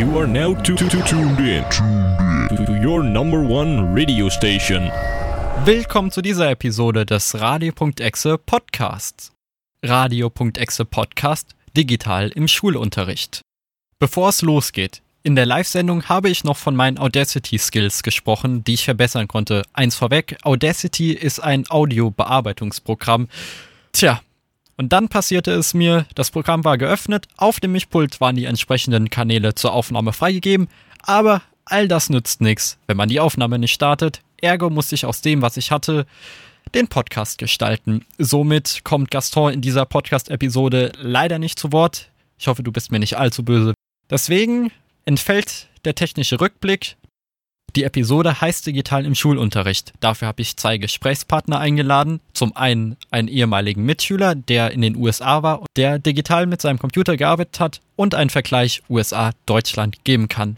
You 0.00 0.18
are 0.18 0.26
now 0.26 0.54
to, 0.54 0.74
to, 0.76 0.88
to 0.88 1.02
tuned 1.02 1.38
in 1.40 1.62
to, 1.68 2.64
to 2.64 2.72
your 2.82 3.02
number 3.02 3.42
one 3.42 3.92
radio 3.92 4.30
station. 4.30 4.90
Willkommen 5.66 6.10
zu 6.10 6.22
dieser 6.22 6.50
Episode 6.50 7.04
des 7.04 7.38
Radio.exe 7.38 8.38
Podcasts. 8.38 9.30
Radio.exe 9.84 10.86
Podcast 10.86 11.54
digital 11.76 12.30
im 12.30 12.48
Schulunterricht. 12.48 13.42
Bevor 13.98 14.30
es 14.30 14.40
losgeht, 14.40 15.02
in 15.22 15.36
der 15.36 15.44
Live-Sendung 15.44 16.08
habe 16.08 16.30
ich 16.30 16.44
noch 16.44 16.56
von 16.56 16.74
meinen 16.74 16.98
Audacity-Skills 16.98 18.02
gesprochen, 18.02 18.64
die 18.64 18.72
ich 18.72 18.86
verbessern 18.86 19.28
konnte. 19.28 19.64
Eins 19.74 19.96
vorweg, 19.96 20.38
Audacity 20.44 21.12
ist 21.12 21.40
ein 21.40 21.66
Audio-Bearbeitungsprogramm. 21.68 23.28
Tja, 23.92 24.22
und 24.80 24.94
dann 24.94 25.10
passierte 25.10 25.52
es 25.52 25.74
mir, 25.74 26.06
das 26.14 26.30
Programm 26.30 26.64
war 26.64 26.78
geöffnet, 26.78 27.26
auf 27.36 27.60
dem 27.60 27.72
Mischpult 27.72 28.18
waren 28.22 28.34
die 28.34 28.46
entsprechenden 28.46 29.10
Kanäle 29.10 29.54
zur 29.54 29.74
Aufnahme 29.74 30.14
freigegeben, 30.14 30.68
aber 31.02 31.42
all 31.66 31.86
das 31.86 32.08
nützt 32.08 32.40
nichts, 32.40 32.78
wenn 32.86 32.96
man 32.96 33.10
die 33.10 33.20
Aufnahme 33.20 33.58
nicht 33.58 33.74
startet. 33.74 34.22
Ergo 34.40 34.70
musste 34.70 34.94
ich 34.94 35.04
aus 35.04 35.20
dem, 35.20 35.42
was 35.42 35.58
ich 35.58 35.70
hatte, 35.70 36.06
den 36.72 36.88
Podcast 36.88 37.36
gestalten. 37.36 38.06
Somit 38.16 38.80
kommt 38.82 39.10
Gaston 39.10 39.52
in 39.52 39.60
dieser 39.60 39.84
Podcast-Episode 39.84 40.92
leider 40.98 41.38
nicht 41.38 41.58
zu 41.58 41.72
Wort. 41.72 42.08
Ich 42.38 42.48
hoffe, 42.48 42.62
du 42.62 42.72
bist 42.72 42.90
mir 42.90 43.00
nicht 43.00 43.18
allzu 43.18 43.44
böse. 43.44 43.74
Deswegen 44.08 44.72
entfällt 45.04 45.68
der 45.84 45.94
technische 45.94 46.40
Rückblick. 46.40 46.96
Die 47.76 47.84
Episode 47.84 48.40
heißt 48.40 48.66
Digital 48.66 49.06
im 49.06 49.14
Schulunterricht. 49.14 49.92
Dafür 50.00 50.28
habe 50.28 50.42
ich 50.42 50.56
zwei 50.56 50.78
Gesprächspartner 50.78 51.60
eingeladen. 51.60 52.20
Zum 52.32 52.56
einen 52.56 52.96
einen 53.10 53.28
ehemaligen 53.28 53.84
Mitschüler, 53.84 54.34
der 54.34 54.72
in 54.72 54.82
den 54.82 54.96
USA 54.96 55.42
war, 55.42 55.64
der 55.76 56.00
digital 56.00 56.46
mit 56.46 56.60
seinem 56.60 56.80
Computer 56.80 57.16
gearbeitet 57.16 57.60
hat 57.60 57.80
und 57.94 58.14
einen 58.14 58.30
Vergleich 58.30 58.82
USA-Deutschland 58.88 60.04
geben 60.04 60.28
kann. 60.28 60.56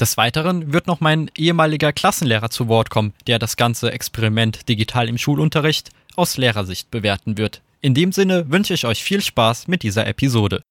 Des 0.00 0.16
Weiteren 0.16 0.72
wird 0.72 0.86
noch 0.86 1.00
mein 1.00 1.30
ehemaliger 1.36 1.92
Klassenlehrer 1.92 2.50
zu 2.50 2.68
Wort 2.68 2.88
kommen, 2.88 3.12
der 3.26 3.38
das 3.38 3.56
ganze 3.56 3.92
Experiment 3.92 4.68
digital 4.68 5.08
im 5.08 5.18
Schulunterricht 5.18 5.90
aus 6.16 6.36
Lehrersicht 6.36 6.90
bewerten 6.90 7.36
wird. 7.36 7.62
In 7.80 7.94
dem 7.94 8.12
Sinne 8.12 8.50
wünsche 8.50 8.74
ich 8.74 8.86
euch 8.86 9.02
viel 9.02 9.20
Spaß 9.20 9.68
mit 9.68 9.82
dieser 9.82 10.06
Episode. 10.06 10.62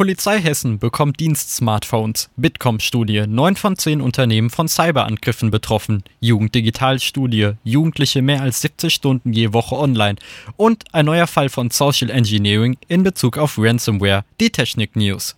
Polizei 0.00 0.40
Hessen 0.40 0.78
bekommt 0.78 1.20
Dienst-Smartphones. 1.20 2.30
Bitkom-Studie. 2.36 3.26
9 3.26 3.56
von 3.56 3.76
10 3.76 4.00
Unternehmen 4.00 4.48
von 4.48 4.66
Cyberangriffen 4.66 5.50
betroffen. 5.50 6.04
Jugenddigital-Studie. 6.20 7.50
Jugendliche 7.64 8.22
mehr 8.22 8.40
als 8.40 8.62
70 8.62 8.94
Stunden 8.94 9.34
je 9.34 9.52
Woche 9.52 9.76
online. 9.76 10.16
Und 10.56 10.84
ein 10.94 11.04
neuer 11.04 11.26
Fall 11.26 11.50
von 11.50 11.70
Social 11.70 12.08
Engineering 12.08 12.78
in 12.88 13.02
Bezug 13.02 13.36
auf 13.36 13.58
Ransomware. 13.58 14.24
Die 14.40 14.48
Technik-News. 14.48 15.36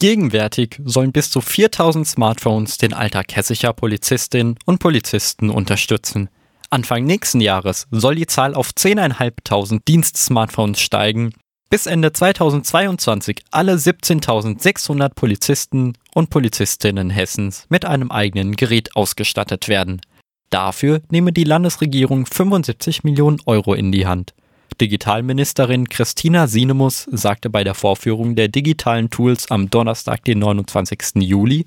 Gegenwärtig 0.00 0.80
sollen 0.84 1.12
bis 1.12 1.30
zu 1.30 1.40
4000 1.40 2.04
Smartphones 2.04 2.78
den 2.78 2.94
Alltag 2.94 3.36
hessischer 3.36 3.72
Polizistinnen 3.72 4.58
und 4.64 4.80
Polizisten 4.80 5.50
unterstützen. 5.50 6.30
Anfang 6.68 7.04
nächsten 7.04 7.40
Jahres 7.40 7.86
soll 7.92 8.16
die 8.16 8.26
Zahl 8.26 8.56
auf 8.56 8.70
10.500 8.70 9.82
Dienst-Smartphones 9.86 10.80
steigen 10.80 11.32
bis 11.68 11.86
Ende 11.86 12.12
2022 12.12 13.42
alle 13.50 13.74
17.600 13.74 15.10
Polizisten 15.14 15.94
und 16.14 16.30
Polizistinnen 16.30 17.10
Hessens 17.10 17.66
mit 17.68 17.84
einem 17.84 18.10
eigenen 18.10 18.56
Gerät 18.56 18.94
ausgestattet 18.94 19.68
werden. 19.68 20.00
Dafür 20.50 21.02
nehme 21.10 21.32
die 21.32 21.44
Landesregierung 21.44 22.26
75 22.26 23.04
Millionen 23.04 23.38
Euro 23.46 23.74
in 23.74 23.90
die 23.90 24.06
Hand. 24.06 24.34
Digitalministerin 24.80 25.88
Christina 25.88 26.46
Sinemus 26.46 27.08
sagte 27.10 27.50
bei 27.50 27.64
der 27.64 27.74
Vorführung 27.74 28.36
der 28.36 28.48
digitalen 28.48 29.10
Tools 29.10 29.50
am 29.50 29.70
Donnerstag, 29.70 30.24
den 30.24 30.38
29. 30.38 31.16
Juli, 31.22 31.66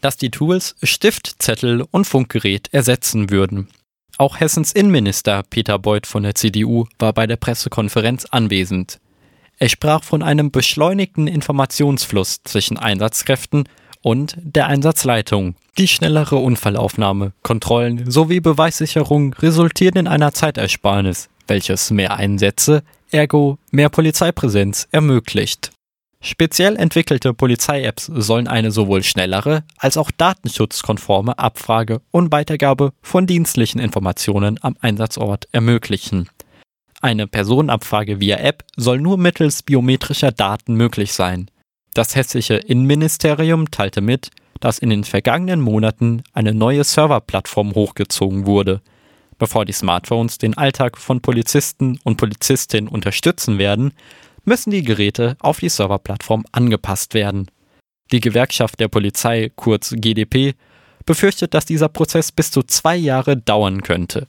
dass 0.00 0.16
die 0.16 0.30
Tools 0.30 0.74
Stift, 0.82 1.42
Zettel 1.42 1.84
und 1.90 2.06
Funkgerät 2.06 2.68
ersetzen 2.72 3.30
würden. 3.30 3.68
Auch 4.18 4.40
Hessens 4.40 4.72
Innenminister 4.72 5.42
Peter 5.42 5.78
Beuth 5.78 6.06
von 6.06 6.22
der 6.22 6.34
CDU 6.34 6.86
war 6.98 7.12
bei 7.12 7.26
der 7.26 7.36
Pressekonferenz 7.36 8.24
anwesend. 8.24 8.98
Er 9.58 9.70
sprach 9.70 10.04
von 10.04 10.22
einem 10.22 10.50
beschleunigten 10.50 11.26
Informationsfluss 11.26 12.40
zwischen 12.44 12.76
Einsatzkräften 12.76 13.64
und 14.02 14.36
der 14.38 14.66
Einsatzleitung. 14.66 15.54
Die 15.78 15.88
schnellere 15.88 16.36
Unfallaufnahme, 16.36 17.32
Kontrollen 17.42 18.10
sowie 18.10 18.40
Beweissicherung 18.40 19.32
resultieren 19.34 19.96
in 19.96 20.08
einer 20.08 20.32
Zeitersparnis, 20.32 21.28
welches 21.46 21.90
mehr 21.90 22.16
Einsätze, 22.16 22.82
ergo 23.10 23.58
mehr 23.70 23.88
Polizeipräsenz 23.88 24.88
ermöglicht. 24.90 25.70
Speziell 26.20 26.76
entwickelte 26.76 27.34
Polizei-Apps 27.34 28.06
sollen 28.06 28.48
eine 28.48 28.70
sowohl 28.72 29.02
schnellere 29.02 29.64
als 29.78 29.96
auch 29.96 30.10
datenschutzkonforme 30.10 31.38
Abfrage 31.38 32.00
und 32.10 32.32
Weitergabe 32.32 32.92
von 33.00 33.26
dienstlichen 33.26 33.80
Informationen 33.80 34.58
am 34.62 34.76
Einsatzort 34.80 35.46
ermöglichen. 35.52 36.28
Eine 37.00 37.26
Personenabfrage 37.26 38.20
via 38.20 38.38
App 38.38 38.64
soll 38.76 39.00
nur 39.00 39.18
mittels 39.18 39.62
biometrischer 39.62 40.32
Daten 40.32 40.74
möglich 40.74 41.12
sein. 41.12 41.50
Das 41.94 42.16
hessische 42.16 42.54
Innenministerium 42.54 43.70
teilte 43.70 44.00
mit, 44.00 44.30
dass 44.60 44.78
in 44.78 44.90
den 44.90 45.04
vergangenen 45.04 45.60
Monaten 45.60 46.22
eine 46.32 46.54
neue 46.54 46.84
Serverplattform 46.84 47.74
hochgezogen 47.74 48.46
wurde. 48.46 48.80
Bevor 49.38 49.66
die 49.66 49.72
Smartphones 49.72 50.38
den 50.38 50.56
Alltag 50.56 50.96
von 50.96 51.20
Polizisten 51.20 51.98
und 52.04 52.16
Polizistinnen 52.16 52.88
unterstützen 52.88 53.58
werden, 53.58 53.92
müssen 54.44 54.70
die 54.70 54.82
Geräte 54.82 55.36
auf 55.40 55.60
die 55.60 55.68
Serverplattform 55.68 56.44
angepasst 56.52 57.12
werden. 57.12 57.50
Die 58.12 58.20
Gewerkschaft 58.20 58.80
der 58.80 58.88
Polizei, 58.88 59.50
kurz 59.54 59.92
GDP, 59.96 60.54
befürchtet, 61.04 61.52
dass 61.52 61.66
dieser 61.66 61.88
Prozess 61.88 62.32
bis 62.32 62.50
zu 62.50 62.62
zwei 62.62 62.96
Jahre 62.96 63.36
dauern 63.36 63.82
könnte. 63.82 64.26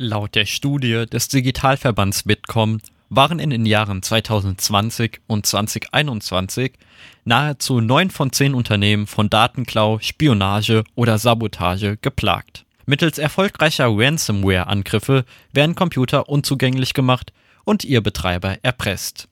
Laut 0.00 0.36
der 0.36 0.46
Studie 0.46 1.06
des 1.06 1.26
Digitalverbands 1.26 2.22
Bitkom 2.22 2.78
waren 3.08 3.40
in 3.40 3.50
den 3.50 3.66
Jahren 3.66 4.00
2020 4.00 5.20
und 5.26 5.44
2021 5.44 6.74
nahezu 7.24 7.80
neun 7.80 8.10
von 8.10 8.30
zehn 8.30 8.54
Unternehmen 8.54 9.08
von 9.08 9.28
Datenklau, 9.28 9.98
Spionage 9.98 10.84
oder 10.94 11.18
Sabotage 11.18 11.96
geplagt. 12.00 12.64
Mittels 12.86 13.18
erfolgreicher 13.18 13.88
Ransomware-Angriffe 13.88 15.24
werden 15.52 15.74
Computer 15.74 16.28
unzugänglich 16.28 16.94
gemacht 16.94 17.32
und 17.64 17.82
ihr 17.84 18.00
Betreiber 18.00 18.56
erpresst. 18.62 19.28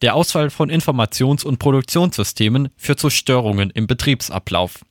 Der 0.00 0.14
Ausfall 0.14 0.48
von 0.48 0.70
Informations- 0.70 1.44
und 1.44 1.58
Produktionssystemen 1.58 2.70
führt 2.78 3.00
zu 3.00 3.10
Störungen 3.10 3.68
im 3.68 3.86
Betriebsablauf. 3.86 4.82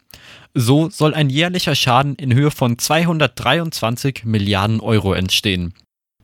So 0.54 0.90
soll 0.90 1.14
ein 1.14 1.30
jährlicher 1.30 1.76
Schaden 1.76 2.16
in 2.16 2.34
Höhe 2.34 2.52
von 2.52 2.78
223 2.78 4.24
Milliarden 4.26 4.80
Euro 4.80 5.14
entstehen. 5.14 5.74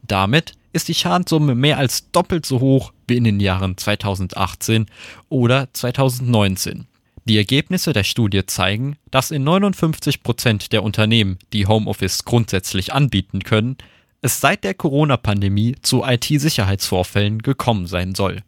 Damit 0.05 0.53
ist 0.71 0.87
die 0.87 0.93
Schadenssumme 0.93 1.55
mehr 1.55 1.77
als 1.77 2.11
doppelt 2.11 2.45
so 2.45 2.59
hoch 2.59 2.93
wie 3.07 3.17
in 3.17 3.23
den 3.23 3.39
Jahren 3.39 3.77
2018 3.77 4.85
oder 5.29 5.67
2019. 5.73 6.85
Die 7.25 7.37
Ergebnisse 7.37 7.93
der 7.93 8.03
Studie 8.03 8.45
zeigen, 8.45 8.97
dass 9.11 9.31
in 9.31 9.43
59 9.43 10.23
Prozent 10.23 10.71
der 10.73 10.83
Unternehmen, 10.83 11.37
die 11.53 11.67
Homeoffice 11.67 12.25
grundsätzlich 12.25 12.93
anbieten 12.93 13.43
können, 13.43 13.77
es 14.21 14.41
seit 14.41 14.63
der 14.63 14.73
Corona-Pandemie 14.73 15.75
zu 15.81 16.03
IT-Sicherheitsvorfällen 16.03 17.41
gekommen 17.41 17.87
sein 17.87 18.15
soll. 18.15 18.43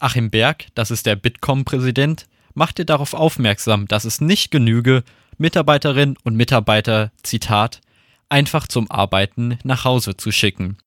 Achim 0.00 0.30
Berg, 0.30 0.66
das 0.74 0.90
ist 0.90 1.06
der 1.06 1.16
Bitkom-Präsident, 1.16 2.26
machte 2.56 2.84
darauf 2.84 3.14
aufmerksam, 3.14 3.86
dass 3.86 4.04
es 4.04 4.20
nicht 4.20 4.50
genüge, 4.50 5.04
Mitarbeiterinnen 5.38 6.16
und 6.24 6.34
Mitarbeiter, 6.34 7.12
Zitat, 7.22 7.80
einfach 8.28 8.66
zum 8.66 8.90
Arbeiten 8.90 9.58
nach 9.62 9.84
Hause 9.84 10.16
zu 10.16 10.32
schicken. 10.32 10.78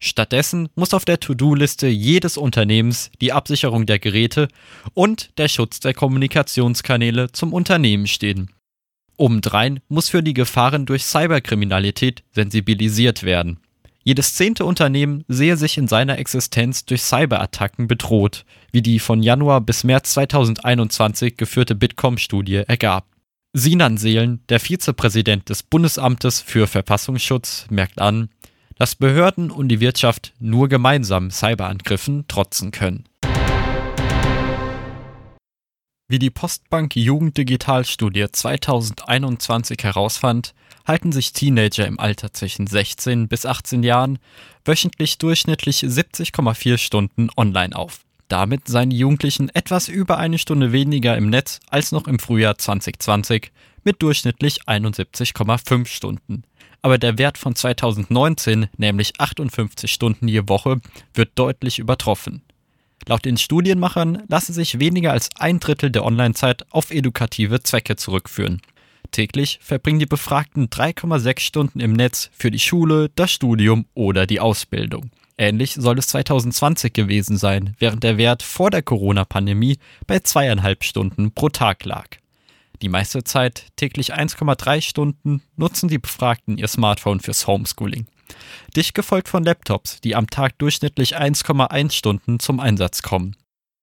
Stattdessen 0.00 0.68
muss 0.76 0.94
auf 0.94 1.04
der 1.04 1.18
To-Do-Liste 1.18 1.88
jedes 1.88 2.36
Unternehmens 2.36 3.10
die 3.20 3.32
Absicherung 3.32 3.84
der 3.84 3.98
Geräte 3.98 4.48
und 4.94 5.36
der 5.38 5.48
Schutz 5.48 5.80
der 5.80 5.92
Kommunikationskanäle 5.92 7.32
zum 7.32 7.52
Unternehmen 7.52 8.06
stehen. 8.06 8.52
Obendrein 9.16 9.80
muss 9.88 10.08
für 10.08 10.22
die 10.22 10.34
Gefahren 10.34 10.86
durch 10.86 11.04
Cyberkriminalität 11.04 12.22
sensibilisiert 12.30 13.24
werden. 13.24 13.58
Jedes 14.08 14.32
zehnte 14.32 14.64
Unternehmen 14.64 15.22
sehe 15.28 15.58
sich 15.58 15.76
in 15.76 15.86
seiner 15.86 16.18
Existenz 16.18 16.86
durch 16.86 17.02
Cyberattacken 17.02 17.88
bedroht, 17.88 18.46
wie 18.72 18.80
die 18.80 19.00
von 19.00 19.22
Januar 19.22 19.60
bis 19.60 19.84
März 19.84 20.14
2021 20.14 21.36
geführte 21.36 21.74
Bitkom-Studie 21.74 22.62
ergab. 22.66 23.06
Sinan 23.52 23.98
Seelen, 23.98 24.42
der 24.48 24.60
Vizepräsident 24.60 25.50
des 25.50 25.62
Bundesamtes 25.62 26.40
für 26.40 26.66
Verfassungsschutz, 26.66 27.66
merkt 27.68 28.00
an, 28.00 28.30
dass 28.78 28.94
Behörden 28.94 29.50
und 29.50 29.68
die 29.68 29.80
Wirtschaft 29.80 30.32
nur 30.38 30.70
gemeinsam 30.70 31.30
Cyberangriffen 31.30 32.26
trotzen 32.28 32.70
können. 32.70 33.04
Wie 36.08 36.18
die 36.18 36.30
Postbank 36.30 36.96
Jugenddigitalstudie 36.96 38.28
2021 38.32 39.84
herausfand, 39.84 40.54
halten 40.88 41.12
sich 41.12 41.32
Teenager 41.32 41.86
im 41.86 42.00
Alter 42.00 42.32
zwischen 42.32 42.66
16 42.66 43.28
bis 43.28 43.46
18 43.46 43.82
Jahren 43.82 44.18
wöchentlich 44.64 45.18
durchschnittlich 45.18 45.82
70,4 45.82 46.78
Stunden 46.78 47.28
online 47.36 47.76
auf. 47.76 48.00
Damit 48.28 48.68
seien 48.68 48.90
die 48.90 48.98
Jugendlichen 48.98 49.50
etwas 49.50 49.88
über 49.88 50.18
eine 50.18 50.38
Stunde 50.38 50.72
weniger 50.72 51.16
im 51.16 51.30
Netz 51.30 51.60
als 51.68 51.92
noch 51.92 52.08
im 52.08 52.18
Frühjahr 52.18 52.58
2020 52.58 53.52
mit 53.84 54.02
durchschnittlich 54.02 54.64
71,5 54.64 55.86
Stunden. 55.86 56.42
Aber 56.82 56.98
der 56.98 57.18
Wert 57.18 57.38
von 57.38 57.54
2019, 57.54 58.68
nämlich 58.76 59.14
58 59.18 59.90
Stunden 59.90 60.28
je 60.28 60.42
Woche, 60.46 60.80
wird 61.14 61.30
deutlich 61.36 61.78
übertroffen. 61.78 62.42
Laut 63.06 63.24
den 63.24 63.38
Studienmachern 63.38 64.24
lasse 64.28 64.52
sich 64.52 64.78
weniger 64.78 65.12
als 65.12 65.30
ein 65.38 65.60
Drittel 65.60 65.90
der 65.90 66.04
Online-Zeit 66.04 66.66
auf 66.70 66.90
edukative 66.90 67.62
Zwecke 67.62 67.96
zurückführen. 67.96 68.60
Täglich 69.10 69.58
verbringen 69.62 69.98
die 69.98 70.06
Befragten 70.06 70.68
3,6 70.68 71.40
Stunden 71.40 71.80
im 71.80 71.92
Netz 71.92 72.30
für 72.32 72.50
die 72.50 72.58
Schule, 72.58 73.10
das 73.14 73.32
Studium 73.32 73.86
oder 73.94 74.26
die 74.26 74.40
Ausbildung. 74.40 75.10
Ähnlich 75.36 75.74
soll 75.74 75.98
es 75.98 76.08
2020 76.08 76.92
gewesen 76.92 77.36
sein, 77.36 77.74
während 77.78 78.02
der 78.02 78.18
Wert 78.18 78.42
vor 78.42 78.70
der 78.70 78.82
Corona-Pandemie 78.82 79.78
bei 80.06 80.18
zweieinhalb 80.18 80.84
Stunden 80.84 81.32
pro 81.32 81.48
Tag 81.48 81.84
lag. 81.84 82.08
Die 82.82 82.88
meiste 82.88 83.24
Zeit, 83.24 83.66
täglich 83.76 84.14
1,3 84.14 84.82
Stunden, 84.82 85.42
nutzen 85.56 85.88
die 85.88 85.98
Befragten 85.98 86.58
ihr 86.58 86.68
Smartphone 86.68 87.20
fürs 87.20 87.46
Homeschooling 87.46 88.06
dicht 88.76 88.94
gefolgt 88.94 89.28
von 89.28 89.44
Laptops, 89.44 90.00
die 90.00 90.14
am 90.14 90.28
Tag 90.28 90.58
durchschnittlich 90.58 91.16
1,1 91.16 91.92
Stunden 91.92 92.40
zum 92.40 92.60
Einsatz 92.60 93.02
kommen. 93.02 93.36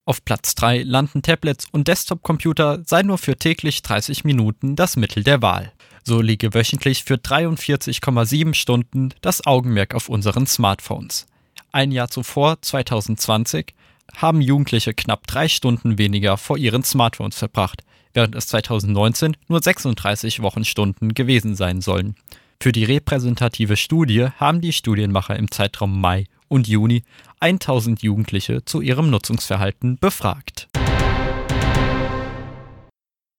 Auf 0.07 0.23
Platz 0.23 0.53
3 0.53 0.83
landen 0.83 1.23
Tablets 1.23 1.65
und 1.71 1.87
Desktop-Computer 1.87 2.83
sei 2.85 3.01
nur 3.01 3.17
für 3.17 3.37
täglich 3.37 3.81
30 3.81 4.23
Minuten 4.23 4.75
das 4.75 4.97
Mittel 4.97 5.23
der 5.23 5.41
Wahl. 5.41 5.71
So 6.03 6.21
liege 6.21 6.53
wöchentlich 6.53 7.03
für 7.03 7.15
43,7 7.15 8.53
Stunden 8.53 9.15
das 9.21 9.47
Augenmerk 9.47 9.95
auf 9.95 10.07
unseren 10.07 10.45
Smartphones. 10.45 11.25
Ein 11.71 11.91
Jahr 11.91 12.11
zuvor, 12.11 12.61
2020, 12.61 13.73
haben 14.15 14.41
Jugendliche 14.41 14.93
knapp 14.93 15.25
drei 15.25 15.47
Stunden 15.47 15.97
weniger 15.97 16.37
vor 16.37 16.59
ihren 16.59 16.83
Smartphones 16.83 17.35
verbracht, 17.35 17.81
während 18.13 18.35
es 18.35 18.45
2019 18.47 19.35
nur 19.47 19.63
36 19.63 20.43
Wochenstunden 20.43 21.15
gewesen 21.15 21.55
sein 21.55 21.81
sollen. 21.81 22.15
Für 22.61 22.71
die 22.71 22.83
repräsentative 22.83 23.75
Studie 23.75 24.27
haben 24.37 24.61
die 24.61 24.71
Studienmacher 24.71 25.35
im 25.35 25.49
Zeitraum 25.49 25.99
Mai 25.99 26.25
und 26.55 26.67
Juni 26.67 27.03
1000 27.41 28.01
Jugendliche 28.01 28.65
zu 28.65 28.81
ihrem 28.81 29.09
Nutzungsverhalten 29.09 29.97
befragt. 29.97 30.69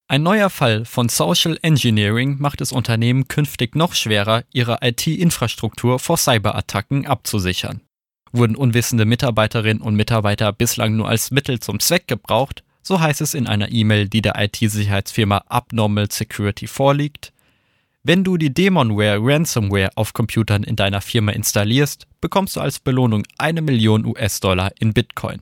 Ein 0.09 0.23
neuer 0.23 0.49
Fall 0.49 0.85
von 0.85 1.09
Social 1.09 1.59
Engineering 1.61 2.37
macht 2.39 2.61
es 2.61 2.71
Unternehmen 2.71 3.27
künftig 3.27 3.75
noch 3.75 3.93
schwerer, 3.93 4.45
ihre 4.53 4.77
IT-Infrastruktur 4.81 5.99
vor 5.99 6.15
Cyberattacken 6.17 7.05
abzusichern. 7.05 7.81
Wurden 8.31 8.55
unwissende 8.55 9.03
Mitarbeiterinnen 9.03 9.81
und 9.81 9.95
Mitarbeiter 9.95 10.53
bislang 10.53 10.95
nur 10.95 11.09
als 11.09 11.31
Mittel 11.31 11.59
zum 11.59 11.81
Zweck 11.81 12.07
gebraucht, 12.07 12.63
so 12.83 13.01
heißt 13.01 13.19
es 13.19 13.33
in 13.33 13.47
einer 13.47 13.69
E-Mail, 13.69 14.07
die 14.07 14.21
der 14.21 14.35
IT-Sicherheitsfirma 14.37 15.43
Abnormal 15.47 16.09
Security 16.09 16.67
vorliegt, 16.67 17.33
wenn 18.07 18.23
du 18.23 18.37
die 18.37 18.53
Demonware 18.53 19.19
Ransomware 19.19 19.89
auf 19.95 20.13
Computern 20.13 20.63
in 20.63 20.77
deiner 20.77 21.01
Firma 21.01 21.33
installierst, 21.33 22.07
bekommst 22.21 22.55
du 22.55 22.61
als 22.61 22.79
Belohnung 22.79 23.23
eine 23.37 23.61
Million 23.61 24.05
US-Dollar 24.05 24.71
in 24.79 24.93
Bitcoin. 24.93 25.41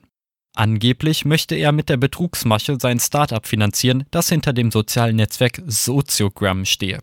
Angeblich 0.56 1.24
möchte 1.24 1.54
er 1.54 1.70
mit 1.70 1.88
der 1.88 1.96
Betrugsmasche 1.96 2.76
sein 2.80 2.98
Startup 2.98 3.46
finanzieren, 3.46 4.04
das 4.10 4.30
hinter 4.30 4.52
dem 4.52 4.72
sozialen 4.72 5.14
Netzwerk 5.14 5.62
Sociogram 5.64 6.64
stehe. 6.64 6.98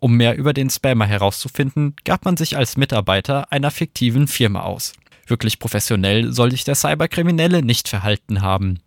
Um 0.00 0.16
mehr 0.16 0.38
über 0.38 0.54
den 0.54 0.70
Spammer 0.70 1.04
herauszufinden, 1.04 1.94
gab 2.06 2.24
man 2.24 2.38
sich 2.38 2.56
als 2.56 2.78
Mitarbeiter 2.78 3.52
einer 3.52 3.70
fiktiven 3.70 4.28
Firma 4.28 4.62
aus. 4.62 4.94
Wirklich 5.26 5.58
professionell 5.58 6.32
soll 6.32 6.52
sich 6.52 6.64
der 6.64 6.74
Cyberkriminelle 6.74 7.62
nicht 7.62 7.86
verhalten 7.86 8.40
haben. 8.40 8.78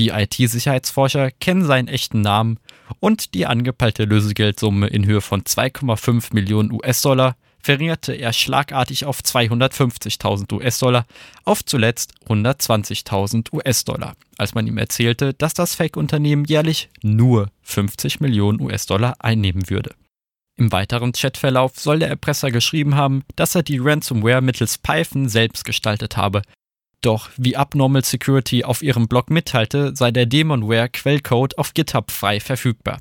Die 0.00 0.08
IT-Sicherheitsforscher 0.08 1.30
kennen 1.30 1.66
seinen 1.66 1.86
echten 1.86 2.22
Namen 2.22 2.58
und 3.00 3.34
die 3.34 3.44
angepeilte 3.44 4.06
Lösegeldsumme 4.06 4.86
in 4.86 5.04
Höhe 5.04 5.20
von 5.20 5.42
2,5 5.42 6.32
Millionen 6.32 6.72
US-Dollar 6.72 7.36
verringerte 7.58 8.14
er 8.14 8.32
schlagartig 8.32 9.04
auf 9.04 9.20
250.000 9.20 10.54
US-Dollar 10.54 11.04
auf 11.44 11.62
zuletzt 11.66 12.14
120.000 12.26 13.52
US-Dollar, 13.52 14.14
als 14.38 14.54
man 14.54 14.66
ihm 14.66 14.78
erzählte, 14.78 15.34
dass 15.34 15.52
das 15.52 15.74
Fake-Unternehmen 15.74 16.46
jährlich 16.46 16.88
nur 17.02 17.50
50 17.60 18.20
Millionen 18.20 18.58
US-Dollar 18.58 19.16
einnehmen 19.18 19.68
würde. 19.68 19.94
Im 20.56 20.72
weiteren 20.72 21.12
Chatverlauf 21.12 21.78
soll 21.78 21.98
der 21.98 22.08
Erpresser 22.08 22.50
geschrieben 22.50 22.94
haben, 22.94 23.22
dass 23.36 23.54
er 23.54 23.62
die 23.62 23.78
Ransomware 23.78 24.40
mittels 24.40 24.78
Python 24.78 25.28
selbst 25.28 25.66
gestaltet 25.66 26.16
habe, 26.16 26.40
doch 27.00 27.30
wie 27.36 27.56
Abnormal 27.56 28.04
Security 28.04 28.64
auf 28.64 28.82
ihrem 28.82 29.08
Blog 29.08 29.30
mitteilte, 29.30 29.94
sei 29.94 30.10
der 30.10 30.26
Demonware-Quellcode 30.26 31.58
auf 31.58 31.74
GitHub 31.74 32.10
frei 32.10 32.40
verfügbar. 32.40 33.00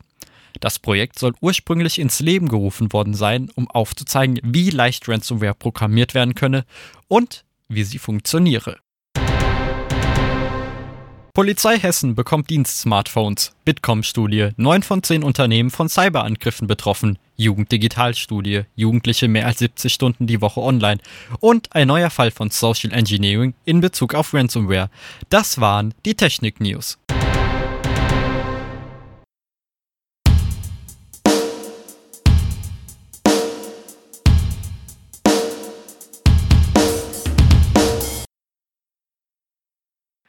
Das 0.59 0.79
Projekt 0.79 1.19
soll 1.19 1.33
ursprünglich 1.41 1.99
ins 1.99 2.19
Leben 2.19 2.49
gerufen 2.49 2.91
worden 2.91 3.13
sein, 3.13 3.49
um 3.55 3.69
aufzuzeigen, 3.69 4.39
wie 4.43 4.69
leicht 4.69 5.07
Ransomware 5.07 5.53
programmiert 5.53 6.13
werden 6.13 6.35
könne 6.35 6.65
und 7.07 7.45
wie 7.67 7.83
sie 7.83 7.99
funktioniere. 7.99 8.77
Polizei 11.33 11.77
Hessen 11.77 12.15
bekommt 12.15 12.49
Dienst-Smartphones. 12.49 13.53
Bitkom-Studie. 13.63 14.49
9 14.57 14.81
von 14.81 15.03
10 15.03 15.23
Unternehmen 15.23 15.69
von 15.69 15.87
Cyberangriffen 15.87 16.67
betroffen. 16.67 17.19
Jugenddigitalstudie. 17.35 18.63
Jugendliche 18.75 19.27
mehr 19.27 19.45
als 19.45 19.59
70 19.59 19.93
Stunden 19.93 20.25
die 20.25 20.41
Woche 20.41 20.59
online. 20.61 20.99
Und 21.39 21.73
ein 21.75 21.87
neuer 21.87 22.09
Fall 22.09 22.31
von 22.31 22.49
Social 22.49 22.91
Engineering 22.91 23.53
in 23.63 23.79
Bezug 23.79 24.15
auf 24.15 24.33
Ransomware. 24.33 24.89
Das 25.29 25.61
waren 25.61 25.93
die 26.03 26.15
Technik-News. 26.15 26.97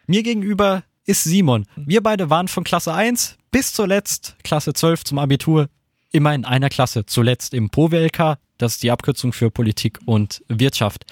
Mir 0.07 0.25
gegenüber 0.25 0.83
ist 1.11 1.25
Simon. 1.25 1.67
Wir 1.75 2.03
beide 2.03 2.31
waren 2.31 2.47
von 2.47 2.63
Klasse 2.63 2.95
1 2.95 3.37
bis 3.51 3.73
zuletzt 3.73 4.37
Klasse 4.45 4.73
12 4.73 5.03
zum 5.03 5.19
Abitur 5.19 5.69
immer 6.13 6.33
in 6.35 6.45
einer 6.45 6.69
Klasse. 6.69 7.05
Zuletzt 7.05 7.53
im 7.53 7.69
POWLK, 7.69 8.39
das 8.59 8.75
ist 8.75 8.83
die 8.85 8.93
Abkürzung 8.93 9.33
für 9.33 9.51
Politik 9.51 9.99
und 10.07 10.45
Wirtschaft. 10.47 11.05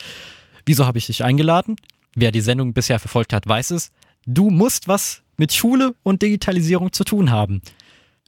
Wieso 0.64 0.86
habe 0.86 0.98
ich 0.98 1.06
dich 1.06 1.24
eingeladen? 1.24 1.74
Wer 2.14 2.30
die 2.30 2.40
Sendung 2.40 2.74
bisher 2.74 3.00
verfolgt 3.00 3.32
hat, 3.32 3.48
weiß 3.48 3.72
es. 3.72 3.90
Du 4.24 4.50
musst 4.50 4.86
was 4.86 5.22
mit 5.36 5.52
Schule 5.52 5.94
und 6.04 6.22
Digitalisierung 6.22 6.92
zu 6.92 7.02
tun 7.02 7.32
haben. 7.32 7.60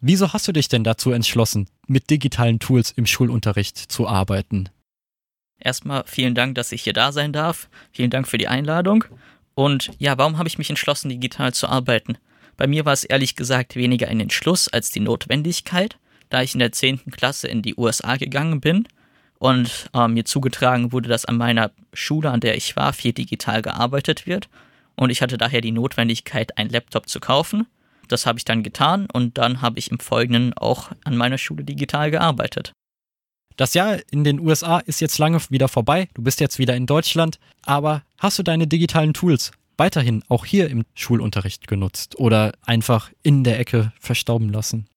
Wieso 0.01 0.33
hast 0.33 0.49
du 0.49 0.53
dich 0.53 0.69
denn 0.69 0.83
dazu 0.83 1.13
entschlossen, 1.13 1.69
mit 1.87 2.11
digitalen 2.11 2.59
Tools 2.59 2.91
im 2.91 3.07
Schulunterricht 3.07 3.79
zu 3.79 4.09
arbeiten? 4.09 4.71
Erstmal 5.61 6.03
vielen 6.07 6.35
Dank, 6.35 6.57
dass 6.57 6.73
ich 6.73 6.83
hier 6.83 6.95
da 6.95 7.13
sein 7.13 7.33
darf. 7.33 7.69
Vielen 7.93 8.11
Dank 8.11 8.27
für 8.27 8.39
die 8.39 8.49
Einladung. 8.49 9.05
Und 9.61 9.91
ja, 9.99 10.17
warum 10.17 10.39
habe 10.39 10.49
ich 10.49 10.57
mich 10.57 10.71
entschlossen, 10.71 11.11
digital 11.11 11.53
zu 11.53 11.69
arbeiten? 11.69 12.17
Bei 12.57 12.67
mir 12.67 12.87
war 12.87 12.95
es 12.95 13.05
ehrlich 13.05 13.37
gesagt 13.37 13.77
weniger 13.77 14.09
ein 14.09 14.19
Entschluss 14.19 14.69
als 14.69 14.91
die 14.91 15.01
Notwendigkeit, 15.01 15.99
da 16.31 16.41
ich 16.41 16.55
in 16.55 16.61
der 16.61 16.73
10. 16.73 17.11
Klasse 17.11 17.47
in 17.47 17.61
die 17.61 17.75
USA 17.77 18.17
gegangen 18.17 18.63
bin 18.63 18.89
und 19.39 19.91
äh, 19.93 20.09
mir 20.09 20.25
zugetragen 20.25 20.93
wurde, 20.93 21.11
dass 21.11 21.27
an 21.27 21.37
meiner 21.37 21.73
Schule, 21.93 22.31
an 22.31 22.41
der 22.41 22.57
ich 22.57 22.75
war, 22.75 22.95
viel 22.95 23.13
digital 23.13 23.61
gearbeitet 23.61 24.27
wird. 24.27 24.49
Und 24.97 25.11
ich 25.11 25.21
hatte 25.21 25.37
daher 25.37 25.61
die 25.61 25.73
Notwendigkeit, 25.73 26.57
einen 26.57 26.71
Laptop 26.71 27.07
zu 27.11 27.21
kaufen. 27.21 27.67
Das 28.09 28.25
habe 28.25 28.39
ich 28.39 28.47
dann 28.47 28.63
getan 28.63 29.09
und 29.13 29.37
dann 29.37 29.61
habe 29.61 29.79
ich 29.79 29.91
im 29.91 29.99
Folgenden 29.99 30.55
auch 30.55 30.91
an 31.05 31.19
meiner 31.19 31.37
Schule 31.37 31.65
digital 31.65 32.11
gearbeitet. 32.11 32.73
Das 33.61 33.75
Jahr 33.75 33.99
in 34.11 34.25
den 34.25 34.41
USA 34.41 34.79
ist 34.79 35.03
jetzt 35.03 35.19
lange 35.19 35.39
wieder 35.51 35.69
vorbei. 35.69 36.09
Du 36.15 36.23
bist 36.23 36.41
jetzt 36.41 36.59
wieder 36.59 36.75
in 36.75 36.87
Deutschland. 36.87 37.39
Aber 37.67 38.05
hast 38.17 38.39
du 38.39 38.43
deine 38.43 38.67
digitalen 38.67 39.13
Tools 39.13 39.51
weiterhin 39.77 40.25
auch 40.31 40.47
hier 40.47 40.71
im 40.71 40.87
Schulunterricht 40.95 41.69
genutzt 41.69 42.19
oder 42.19 42.55
einfach 42.65 43.11
in 43.23 43.45
der 43.45 43.61
Ecke 43.61 43.93
verstauben 44.01 44.49
lassen? 44.49 44.89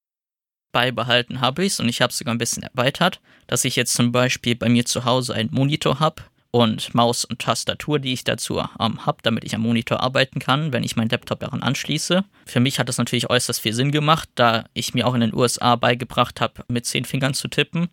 Beibehalten 0.71 1.41
habe 1.41 1.65
ich 1.65 1.73
es 1.73 1.81
und 1.81 1.89
ich 1.89 2.01
habe 2.01 2.11
es 2.11 2.17
sogar 2.17 2.33
ein 2.33 2.37
bisschen 2.37 2.63
erweitert, 2.63 3.19
dass 3.47 3.65
ich 3.65 3.75
jetzt 3.75 3.95
zum 3.95 4.13
Beispiel 4.13 4.55
bei 4.55 4.69
mir 4.69 4.85
zu 4.85 5.03
Hause 5.03 5.33
einen 5.33 5.51
Monitor 5.51 5.99
habe 5.99 6.23
und 6.51 6.95
Maus 6.95 7.25
und 7.25 7.39
Tastatur, 7.39 7.99
die 7.99 8.13
ich 8.13 8.23
dazu 8.23 8.59
ähm, 8.79 9.05
habe, 9.05 9.17
damit 9.23 9.43
ich 9.43 9.55
am 9.55 9.61
Monitor 9.61 9.99
arbeiten 9.99 10.39
kann, 10.39 10.71
wenn 10.71 10.85
ich 10.85 10.95
meinen 10.95 11.09
Laptop 11.09 11.41
daran 11.41 11.63
anschließe. 11.63 12.23
Für 12.45 12.59
mich 12.61 12.79
hat 12.79 12.87
das 12.87 12.97
natürlich 12.97 13.29
äußerst 13.29 13.59
viel 13.59 13.73
Sinn 13.73 13.91
gemacht, 13.91 14.29
da 14.35 14.63
ich 14.73 14.93
mir 14.93 15.05
auch 15.05 15.15
in 15.15 15.21
den 15.21 15.33
USA 15.33 15.75
beigebracht 15.75 16.39
habe, 16.39 16.63
mit 16.69 16.85
zehn 16.85 17.03
Fingern 17.03 17.33
zu 17.33 17.49
tippen 17.49 17.89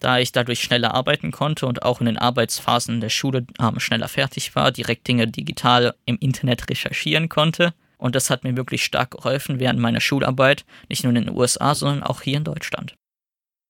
da 0.00 0.18
ich 0.18 0.32
dadurch 0.32 0.60
schneller 0.60 0.94
arbeiten 0.94 1.30
konnte 1.30 1.66
und 1.66 1.82
auch 1.82 2.00
in 2.00 2.06
den 2.06 2.18
Arbeitsphasen 2.18 3.00
der 3.00 3.08
Schule 3.08 3.46
ähm, 3.60 3.80
schneller 3.80 4.08
fertig 4.08 4.54
war, 4.54 4.72
direkt 4.72 5.08
Dinge 5.08 5.26
digital 5.26 5.94
im 6.04 6.18
Internet 6.18 6.68
recherchieren 6.70 7.28
konnte. 7.28 7.74
Und 7.98 8.14
das 8.14 8.30
hat 8.30 8.44
mir 8.44 8.56
wirklich 8.56 8.84
stark 8.84 9.10
geholfen 9.10 9.58
während 9.58 9.80
meiner 9.80 10.00
Schularbeit, 10.00 10.64
nicht 10.88 11.02
nur 11.02 11.14
in 11.14 11.24
den 11.26 11.36
USA, 11.36 11.74
sondern 11.74 12.04
auch 12.04 12.22
hier 12.22 12.36
in 12.36 12.44
Deutschland. 12.44 12.94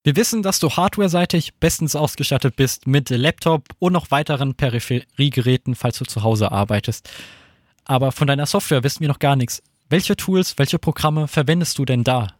Wir 0.04 0.16
wissen, 0.16 0.42
dass 0.42 0.58
du 0.58 0.70
hardware-seitig 0.70 1.54
bestens 1.56 1.97
ausgestattet 1.97 2.56
bist 2.56 2.87
mit 2.87 3.11
Laptop 3.11 3.68
und 3.78 3.92
noch 3.92 4.11
weiteren 4.11 4.54
Peripheriegeräten, 4.54 5.75
falls 5.75 5.99
du 5.99 6.04
zu 6.04 6.23
Hause 6.23 6.52
arbeitest. 6.52 7.11
Aber 7.85 8.12
von 8.12 8.26
deiner 8.26 8.47
Software 8.47 8.85
wissen 8.85 9.00
wir 9.00 9.08
noch 9.08 9.18
gar 9.18 9.37
nichts. 9.37 9.62
Welche 9.90 10.16
Tools, 10.16 10.58
welche 10.58 10.78
Programme 10.78 11.26
verwendest 11.26 11.78
du 11.78 11.85
denn 11.85 12.04
da? 12.04 12.38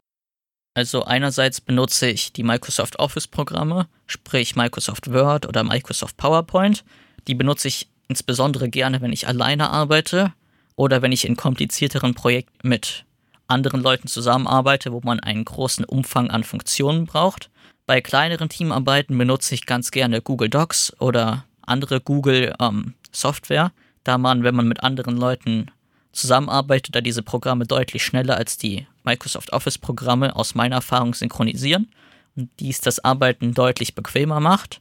Also 0.79 1.03
einerseits 1.03 1.61
benutze 1.61 2.09
ich 2.09 2.33
die 2.33 2.45
Microsoft 2.45 3.01
Office-Programme, 3.01 3.89
sprich 4.07 4.55
Microsoft 4.55 5.13
Word 5.13 5.45
oder 5.45 5.65
Microsoft 5.65 6.17
PowerPoint. 6.17 6.85
Die 7.27 7.35
benutze 7.35 7.67
ich 7.67 7.89
insbesondere 8.07 8.69
gerne, 8.69 9.01
wenn 9.01 9.13
ich 9.13 9.27
alleine 9.27 9.71
arbeite 9.71 10.33
oder 10.77 11.03
wenn 11.03 11.11
ich 11.11 11.27
in 11.27 11.35
komplizierteren 11.35 12.15
Projekten 12.15 12.69
mit 12.69 13.07
anderen 13.49 13.83
Leuten 13.83 14.07
zusammenarbeite, 14.07 14.93
wo 14.93 15.01
man 15.03 15.19
einen 15.19 15.45
großen 15.45 15.85
Umfang 15.85 16.31
an 16.31 16.45
Funktionen 16.45 17.07
braucht. 17.07 17.51
Bei 17.87 18.01
kleineren 18.01 18.49
Teamarbeiten 18.49 19.19
benutze 19.19 19.57
ich 19.57 19.67
ganz 19.67 19.91
gerne 19.91 20.23
Google 20.23 20.49
Docs 20.49 20.95
oder 21.01 21.45
andere 21.63 22.01
Google 22.01 22.55
ähm, 22.61 22.95
Software, 23.11 23.73
da 24.05 24.17
man, 24.17 24.45
wenn 24.45 24.55
man 24.55 24.69
mit 24.69 24.85
anderen 24.85 25.17
Leuten 25.17 25.73
zusammenarbeitet, 26.13 26.95
da 26.95 27.01
diese 27.01 27.23
Programme 27.23 27.67
deutlich 27.67 28.03
schneller 28.05 28.37
als 28.37 28.59
die 28.59 28.87
Microsoft 29.05 29.53
Office-Programme 29.53 30.37
aus 30.37 30.55
meiner 30.55 30.77
Erfahrung 30.77 31.15
synchronisieren 31.15 31.91
und 32.37 32.51
dies 32.61 32.81
das 32.81 33.05
Arbeiten 33.05 33.55
deutlich 33.55 33.95
bequemer 33.95 34.41
macht. 34.41 34.81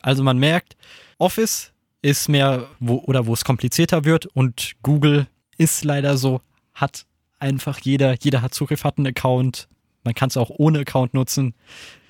Also 0.00 0.22
man 0.22 0.38
merkt, 0.38 0.76
Office 1.18 1.72
ist 2.02 2.28
mehr, 2.28 2.66
wo, 2.78 2.96
oder 3.06 3.26
wo 3.26 3.34
es 3.34 3.44
komplizierter 3.44 4.04
wird 4.04 4.26
und 4.26 4.72
Google 4.82 5.26
ist 5.58 5.84
leider 5.84 6.16
so, 6.16 6.40
hat 6.74 7.04
einfach 7.38 7.78
jeder, 7.80 8.16
jeder 8.20 8.42
hat 8.42 8.54
Zugriff, 8.54 8.84
hat 8.84 8.98
einen 8.98 9.08
Account, 9.08 9.68
man 10.04 10.14
kann 10.14 10.28
es 10.28 10.36
auch 10.36 10.50
ohne 10.50 10.80
Account 10.80 11.14
nutzen. 11.14 11.54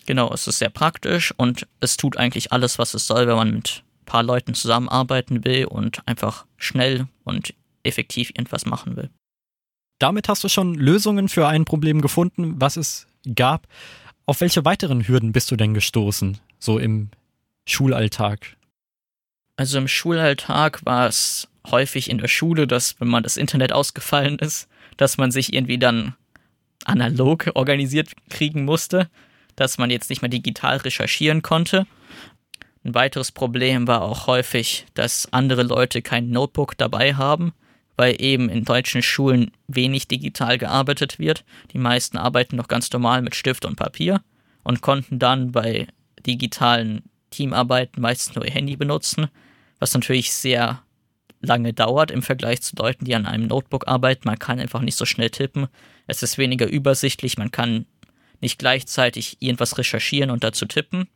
Genau, 0.06 0.32
es 0.32 0.46
ist 0.46 0.58
sehr 0.58 0.70
praktisch 0.70 1.32
und 1.36 1.66
es 1.80 1.96
tut 1.96 2.16
eigentlich 2.16 2.52
alles, 2.52 2.78
was 2.78 2.94
es 2.94 3.06
soll, 3.06 3.26
wenn 3.26 3.36
man 3.36 3.52
mit 3.52 3.82
ein 4.02 4.04
paar 4.06 4.22
Leuten 4.22 4.54
zusammenarbeiten 4.54 5.44
will 5.44 5.66
und 5.66 6.06
einfach 6.06 6.46
schnell 6.56 7.06
und 7.24 7.54
effektiv 7.82 8.30
irgendwas 8.30 8.66
machen 8.66 8.96
will. 8.96 9.10
Damit 9.98 10.28
hast 10.28 10.42
du 10.42 10.48
schon 10.48 10.74
Lösungen 10.74 11.28
für 11.28 11.46
ein 11.46 11.64
Problem 11.64 12.00
gefunden, 12.00 12.54
was 12.58 12.76
es 12.76 13.06
gab. 13.34 13.66
Auf 14.24 14.40
welche 14.40 14.64
weiteren 14.64 15.06
Hürden 15.06 15.32
bist 15.32 15.50
du 15.50 15.56
denn 15.56 15.74
gestoßen, 15.74 16.38
so 16.58 16.78
im 16.78 17.10
Schulalltag? 17.66 18.56
Also 19.56 19.76
im 19.76 19.88
Schulalltag 19.88 20.84
war 20.86 21.06
es 21.06 21.48
häufig 21.70 22.08
in 22.08 22.16
der 22.16 22.28
Schule, 22.28 22.66
dass 22.66 22.98
wenn 22.98 23.08
man 23.08 23.22
das 23.22 23.36
Internet 23.36 23.72
ausgefallen 23.72 24.38
ist, 24.38 24.68
dass 24.96 25.18
man 25.18 25.30
sich 25.30 25.52
irgendwie 25.52 25.78
dann 25.78 26.14
analog 26.86 27.50
organisiert 27.54 28.12
kriegen 28.30 28.64
musste, 28.64 29.10
dass 29.56 29.76
man 29.76 29.90
jetzt 29.90 30.08
nicht 30.08 30.22
mehr 30.22 30.30
digital 30.30 30.78
recherchieren 30.78 31.42
konnte. 31.42 31.86
Ein 32.84 32.94
weiteres 32.94 33.32
Problem 33.32 33.86
war 33.86 34.00
auch 34.00 34.26
häufig, 34.26 34.86
dass 34.94 35.30
andere 35.30 35.62
Leute 35.62 36.00
kein 36.00 36.30
Notebook 36.30 36.78
dabei 36.78 37.14
haben 37.14 37.52
weil 38.00 38.16
eben 38.18 38.48
in 38.48 38.64
deutschen 38.64 39.02
Schulen 39.02 39.50
wenig 39.68 40.08
digital 40.08 40.56
gearbeitet 40.56 41.18
wird. 41.18 41.44
Die 41.74 41.78
meisten 41.78 42.16
arbeiten 42.16 42.56
noch 42.56 42.66
ganz 42.66 42.90
normal 42.90 43.20
mit 43.20 43.34
Stift 43.34 43.66
und 43.66 43.76
Papier 43.76 44.22
und 44.62 44.80
konnten 44.80 45.18
dann 45.18 45.52
bei 45.52 45.86
digitalen 46.24 47.02
Teamarbeiten 47.28 48.00
meistens 48.00 48.34
nur 48.34 48.46
ihr 48.46 48.52
Handy 48.52 48.76
benutzen, 48.76 49.28
was 49.80 49.92
natürlich 49.92 50.32
sehr 50.32 50.82
lange 51.42 51.74
dauert 51.74 52.10
im 52.10 52.22
Vergleich 52.22 52.62
zu 52.62 52.74
Leuten, 52.76 53.04
die 53.04 53.14
an 53.14 53.26
einem 53.26 53.48
Notebook 53.48 53.86
arbeiten. 53.86 54.22
Man 54.24 54.38
kann 54.38 54.58
einfach 54.60 54.80
nicht 54.80 54.96
so 54.96 55.04
schnell 55.04 55.28
tippen. 55.28 55.68
Es 56.06 56.22
ist 56.22 56.38
weniger 56.38 56.68
übersichtlich. 56.68 57.36
Man 57.36 57.50
kann 57.50 57.84
nicht 58.40 58.58
gleichzeitig 58.58 59.36
irgendwas 59.40 59.76
recherchieren 59.76 60.30
und 60.30 60.42
dazu 60.42 60.64
tippen. 60.64 61.06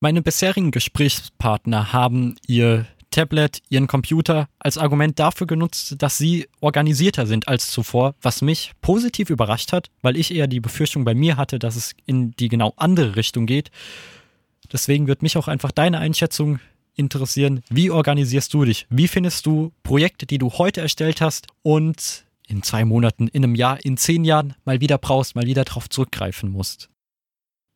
Meine 0.00 0.20
bisherigen 0.20 0.70
Gesprächspartner 0.70 1.94
haben 1.94 2.36
ihr 2.46 2.84
Tablet, 3.14 3.62
ihren 3.68 3.86
Computer 3.86 4.48
als 4.58 4.76
Argument 4.76 5.20
dafür 5.20 5.46
genutzt, 5.46 5.94
dass 5.98 6.18
sie 6.18 6.48
organisierter 6.60 7.26
sind 7.26 7.46
als 7.46 7.70
zuvor, 7.70 8.16
was 8.20 8.42
mich 8.42 8.72
positiv 8.80 9.30
überrascht 9.30 9.72
hat, 9.72 9.88
weil 10.02 10.16
ich 10.16 10.34
eher 10.34 10.48
die 10.48 10.58
Befürchtung 10.58 11.04
bei 11.04 11.14
mir 11.14 11.36
hatte, 11.36 11.60
dass 11.60 11.76
es 11.76 11.94
in 12.06 12.32
die 12.32 12.48
genau 12.48 12.74
andere 12.76 13.14
Richtung 13.14 13.46
geht. 13.46 13.70
Deswegen 14.72 15.06
wird 15.06 15.22
mich 15.22 15.36
auch 15.36 15.46
einfach 15.46 15.70
deine 15.70 15.98
Einschätzung 15.98 16.58
interessieren. 16.96 17.62
Wie 17.68 17.90
organisierst 17.90 18.52
du 18.52 18.64
dich? 18.64 18.86
Wie 18.90 19.06
findest 19.06 19.46
du 19.46 19.72
Projekte, 19.84 20.26
die 20.26 20.38
du 20.38 20.50
heute 20.50 20.80
erstellt 20.80 21.20
hast 21.20 21.46
und 21.62 22.24
in 22.48 22.64
zwei 22.64 22.84
Monaten, 22.84 23.28
in 23.28 23.44
einem 23.44 23.54
Jahr, 23.54 23.84
in 23.84 23.96
zehn 23.96 24.24
Jahren 24.24 24.54
mal 24.64 24.80
wieder 24.80 24.98
brauchst, 24.98 25.36
mal 25.36 25.46
wieder 25.46 25.64
darauf 25.64 25.88
zurückgreifen 25.88 26.50
musst? 26.50 26.90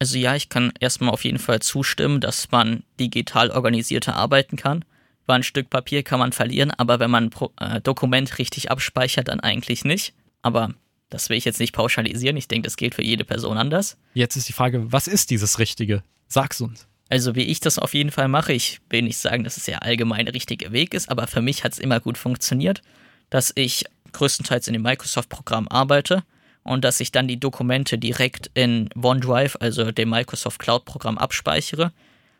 Also 0.00 0.18
ja, 0.18 0.34
ich 0.34 0.48
kann 0.48 0.72
erstmal 0.80 1.10
auf 1.10 1.22
jeden 1.22 1.38
Fall 1.38 1.60
zustimmen, 1.60 2.20
dass 2.20 2.50
man 2.50 2.82
digital 2.98 3.52
organisierter 3.52 4.16
arbeiten 4.16 4.56
kann 4.56 4.84
weil 5.28 5.36
ein 5.36 5.42
Stück 5.44 5.70
Papier 5.70 6.02
kann 6.02 6.18
man 6.18 6.32
verlieren, 6.32 6.70
aber 6.70 6.98
wenn 7.00 7.10
man 7.10 7.30
ein 7.56 7.76
äh, 7.76 7.80
Dokument 7.80 8.38
richtig 8.38 8.70
abspeichert, 8.70 9.28
dann 9.28 9.40
eigentlich 9.40 9.84
nicht. 9.84 10.14
Aber 10.42 10.74
das 11.10 11.28
will 11.28 11.36
ich 11.36 11.44
jetzt 11.44 11.60
nicht 11.60 11.74
pauschalisieren. 11.74 12.36
Ich 12.36 12.48
denke, 12.48 12.66
das 12.66 12.76
gilt 12.76 12.94
für 12.94 13.04
jede 13.04 13.24
Person 13.24 13.58
anders. 13.58 13.98
Jetzt 14.14 14.36
ist 14.36 14.48
die 14.48 14.52
Frage, 14.54 14.90
was 14.90 15.06
ist 15.06 15.30
dieses 15.30 15.58
Richtige? 15.58 16.02
Sag's 16.28 16.60
uns. 16.60 16.86
Also 17.10 17.34
wie 17.34 17.42
ich 17.42 17.60
das 17.60 17.78
auf 17.78 17.94
jeden 17.94 18.10
Fall 18.10 18.28
mache, 18.28 18.52
ich 18.52 18.80
will 18.90 19.02
nicht 19.02 19.18
sagen, 19.18 19.44
dass 19.44 19.56
es 19.56 19.64
der 19.64 19.82
allgemeine 19.82 20.32
richtige 20.34 20.72
Weg 20.72 20.94
ist, 20.94 21.10
aber 21.10 21.26
für 21.26 21.40
mich 21.40 21.64
hat 21.64 21.72
es 21.72 21.78
immer 21.78 22.00
gut 22.00 22.18
funktioniert, 22.18 22.82
dass 23.30 23.52
ich 23.54 23.84
größtenteils 24.12 24.66
in 24.66 24.74
dem 24.74 24.82
Microsoft-Programm 24.82 25.68
arbeite 25.68 26.22
und 26.62 26.84
dass 26.84 27.00
ich 27.00 27.12
dann 27.12 27.28
die 27.28 27.40
Dokumente 27.40 27.98
direkt 27.98 28.50
in 28.54 28.90
OneDrive, 28.94 29.56
also 29.60 29.90
dem 29.90 30.10
Microsoft 30.10 30.58
Cloud-Programm, 30.58 31.16
abspeichere, 31.16 31.92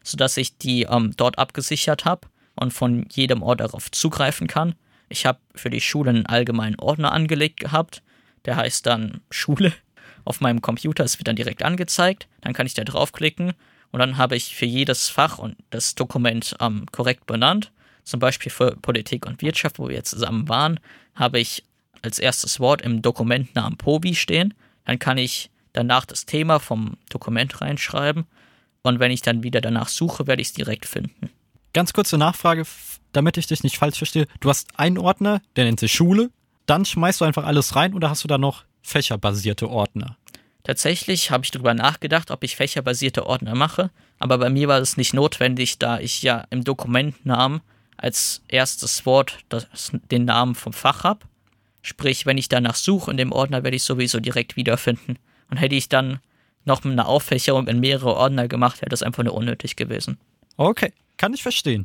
sodass 0.03 0.37
ich 0.37 0.59
die 0.59 0.83
ähm, 0.83 1.13
dort 1.17 1.39
abgesichert 1.39 2.05
habe 2.05 2.29
und 2.59 2.73
von 2.73 3.07
jedem 3.11 3.43
Ort 3.43 3.61
darauf 3.61 3.91
zugreifen 3.91 4.47
kann. 4.47 4.75
Ich 5.09 5.27
habe 5.27 5.39
für 5.55 5.71
die 5.71 5.81
Schule 5.81 6.11
einen 6.11 6.27
allgemeinen 6.27 6.79
Ordner 6.79 7.13
angelegt 7.13 7.61
gehabt, 7.61 8.03
der 8.45 8.57
heißt 8.57 8.87
dann 8.87 9.21
Schule 9.31 9.73
auf 10.25 10.41
meinem 10.41 10.61
Computer. 10.61 11.05
Es 11.05 11.19
wird 11.19 11.29
dann 11.29 11.37
direkt 11.37 11.63
angezeigt, 11.63 12.29
dann 12.41 12.53
kann 12.53 12.67
ich 12.67 12.75
da 12.75 12.85
draufklicken 12.85 13.53
und 13.91 14.01
dann 14.01 14.19
habe 14.19 14.37
ich 14.37 14.55
für 14.55 14.67
jedes 14.67 15.09
Fach 15.09 15.39
und 15.39 15.57
das 15.71 15.95
Dokument 15.95 16.57
ähm, 16.61 16.87
korrekt 16.93 17.27
benannt. 17.27 17.73
Zum 18.05 18.21
Beispiel 18.21 18.51
für 18.51 18.77
Politik 18.77 19.27
und 19.27 19.43
Wirtschaft, 19.43 19.79
wo 19.79 19.89
wir 19.89 20.05
zusammen 20.05 20.49
waren, 20.49 20.81
habe 21.15 21.39
ich 21.39 21.65
als 22.03 22.19
erstes 22.19 22.61
Wort 22.61 22.83
im 22.83 23.03
Dokumentnamen 23.03 23.77
POBI 23.77 24.15
stehen. 24.15 24.55
Dann 24.85 24.99
kann 24.99 25.19
ich 25.19 25.51
danach 25.73 26.07
das 26.07 26.27
Thema 26.27 26.59
vom 26.59 26.97
Dokument 27.11 27.61
reinschreiben 27.61 28.27
und 28.83 29.01
wenn 29.01 29.11
ich 29.11 29.23
dann 29.23 29.43
wieder 29.43 29.61
danach 29.61 29.89
suche, 29.89 30.27
werde 30.27 30.43
ich 30.43 30.49
es 30.49 30.55
direkt 30.55 30.87
finden. 30.87 31.31
Ganz 31.79 31.93
kurze 31.93 32.19
Nachfrage, 32.19 32.65
damit 33.13 33.37
ich 33.37 33.47
dich 33.47 33.63
nicht 33.63 33.79
falsch 33.79 33.99
verstehe. 33.99 34.27
Du 34.41 34.49
hast 34.49 34.81
einen 34.81 34.99
Ordner, 34.99 35.41
der 35.55 35.65
nennt 35.65 35.79
sich 35.79 35.93
Schule. 35.93 36.33
Dann 36.67 36.85
schmeißt 36.85 37.21
du 37.21 37.25
einfach 37.25 37.45
alles 37.45 37.77
rein 37.77 37.95
oder 37.95 38.11
hast 38.11 38.25
du 38.25 38.27
da 38.27 38.37
noch 38.37 38.65
fächerbasierte 38.83 39.71
Ordner? 39.71 40.17
Tatsächlich 40.65 41.31
habe 41.31 41.45
ich 41.45 41.53
darüber 41.53 41.75
nachgedacht, 41.75 42.33
ob 42.33 42.43
ich 42.43 42.57
fächerbasierte 42.57 43.27
Ordner 43.27 43.55
mache, 43.55 43.93
aber 44.19 44.39
bei 44.39 44.51
mir 44.51 44.67
war 44.67 44.81
es 44.81 44.97
nicht 44.97 45.15
notwendig, 45.15 45.79
da 45.79 46.01
ich 46.01 46.21
ja 46.21 46.49
im 46.51 46.65
Dokumentnamen 46.65 47.61
als 47.97 48.43
erstes 48.49 49.07
Wort 49.07 49.39
das, 49.49 49.69
den 50.11 50.25
Namen 50.25 50.57
vom 50.57 50.73
Fach 50.73 51.05
habe. 51.05 51.27
Sprich, 51.83 52.27
wenn 52.27 52.39
ich 52.39 52.49
danach 52.49 52.75
suche 52.75 53.13
in 53.13 53.19
dem 53.19 53.31
Ordner, 53.31 53.63
werde 53.63 53.77
ich 53.77 53.85
sowieso 53.85 54.19
direkt 54.19 54.57
wiederfinden. 54.57 55.17
Und 55.49 55.59
hätte 55.59 55.77
ich 55.77 55.89
dann 55.89 56.19
noch 56.65 56.85
eine 56.85 57.07
Auffächerung 57.07 57.69
in 57.69 57.79
mehrere 57.79 58.17
Ordner 58.17 58.49
gemacht, 58.49 58.81
wäre 58.81 58.91
das 58.91 59.05
einfach 59.05 59.23
nur 59.23 59.35
unnötig 59.35 59.77
gewesen. 59.77 60.19
Okay. 60.57 60.93
Kann 61.19 61.35
ich 61.35 61.43
verstehen. 61.43 61.85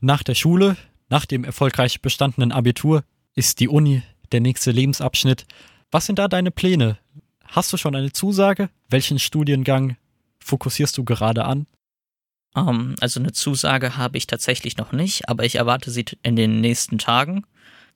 Nach 0.00 0.22
der 0.22 0.34
Schule, 0.34 0.76
nach 1.08 1.26
dem 1.26 1.44
erfolgreich 1.44 2.00
bestandenen 2.00 2.50
Abitur, 2.50 3.04
ist 3.34 3.60
die 3.60 3.68
Uni 3.68 4.02
der 4.32 4.40
nächste 4.40 4.70
Lebensabschnitt. 4.70 5.46
Was 5.90 6.06
sind 6.06 6.18
da 6.18 6.28
deine 6.28 6.50
Pläne? 6.50 6.98
Hast 7.44 7.72
du 7.72 7.76
schon 7.76 7.94
eine 7.94 8.12
Zusage? 8.12 8.70
Welchen 8.88 9.18
Studiengang 9.18 9.96
fokussierst 10.40 10.96
du 10.96 11.04
gerade 11.04 11.44
an? 11.44 11.66
Um, 12.54 12.68
ähm, 12.68 12.94
also 13.00 13.20
eine 13.20 13.32
Zusage 13.32 13.96
habe 13.96 14.16
ich 14.16 14.26
tatsächlich 14.26 14.78
noch 14.78 14.92
nicht, 14.92 15.28
aber 15.28 15.44
ich 15.44 15.56
erwarte 15.56 15.90
sie 15.90 16.06
in 16.22 16.34
den 16.34 16.60
nächsten 16.60 16.98
Tagen. 16.98 17.44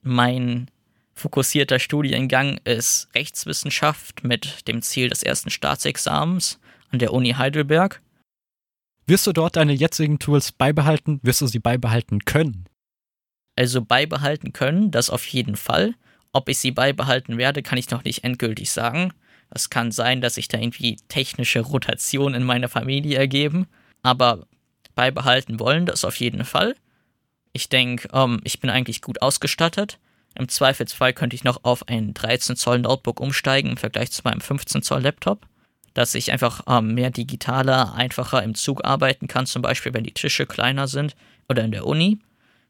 Mein 0.03 0.69
fokussierter 1.15 1.79
Studiengang 1.79 2.59
ist 2.63 3.09
Rechtswissenschaft 3.15 4.23
mit 4.23 4.67
dem 4.67 4.83
Ziel 4.83 5.09
des 5.09 5.23
ersten 5.23 5.49
Staatsexamens 5.49 6.59
an 6.91 6.99
der 6.99 7.11
Uni 7.11 7.31
Heidelberg. 7.31 8.02
Wirst 9.05 9.27
du 9.27 9.33
dort 9.33 9.55
deine 9.57 9.73
jetzigen 9.73 10.19
Tools 10.19 10.51
beibehalten? 10.51 11.19
Wirst 11.23 11.41
du 11.41 11.47
sie 11.47 11.59
beibehalten 11.59 12.23
können? 12.25 12.65
Also 13.55 13.81
beibehalten 13.81 14.53
können, 14.53 14.91
das 14.91 15.09
auf 15.09 15.25
jeden 15.27 15.55
Fall. 15.55 15.93
Ob 16.31 16.49
ich 16.49 16.57
sie 16.57 16.71
beibehalten 16.71 17.37
werde, 17.37 17.61
kann 17.61 17.77
ich 17.77 17.91
noch 17.91 18.03
nicht 18.03 18.23
endgültig 18.23 18.71
sagen. 18.71 19.13
Es 19.51 19.69
kann 19.69 19.91
sein, 19.91 20.21
dass 20.21 20.35
sich 20.35 20.47
da 20.47 20.57
irgendwie 20.57 20.95
technische 21.07 21.59
Rotationen 21.59 22.41
in 22.41 22.43
meiner 22.43 22.69
Familie 22.69 23.17
ergeben, 23.17 23.67
aber 24.01 24.47
beibehalten 24.95 25.59
wollen 25.59 25.85
das 25.85 26.05
auf 26.05 26.15
jeden 26.15 26.43
Fall. 26.45 26.75
Ich 27.51 27.69
denke, 27.69 28.07
ähm, 28.13 28.41
ich 28.43 28.59
bin 28.59 28.71
eigentlich 28.71 29.01
gut 29.01 29.21
ausgestattet. 29.21 29.99
Im 30.33 30.49
Zweifelsfall 30.49 31.13
könnte 31.13 31.35
ich 31.35 31.43
noch 31.43 31.63
auf 31.63 31.87
ein 31.87 32.15
13 32.15 32.55
Zoll 32.55 32.79
Notebook 32.79 33.19
umsteigen 33.19 33.71
im 33.71 33.77
Vergleich 33.77 34.11
zu 34.11 34.23
meinem 34.23 34.41
15 34.41 34.81
Zoll 34.81 35.03
Laptop, 35.03 35.45
dass 35.93 36.15
ich 36.15 36.31
einfach 36.31 36.61
ähm, 36.67 36.93
mehr 36.93 37.11
digitaler, 37.11 37.93
einfacher 37.93 38.43
im 38.43 38.55
Zug 38.55 38.83
arbeiten 38.83 39.27
kann, 39.27 39.45
zum 39.45 39.61
Beispiel 39.61 39.93
wenn 39.93 40.03
die 40.03 40.13
Tische 40.13 40.45
kleiner 40.45 40.87
sind 40.87 41.15
oder 41.49 41.63
in 41.63 41.71
der 41.71 41.85
Uni, 41.85 42.19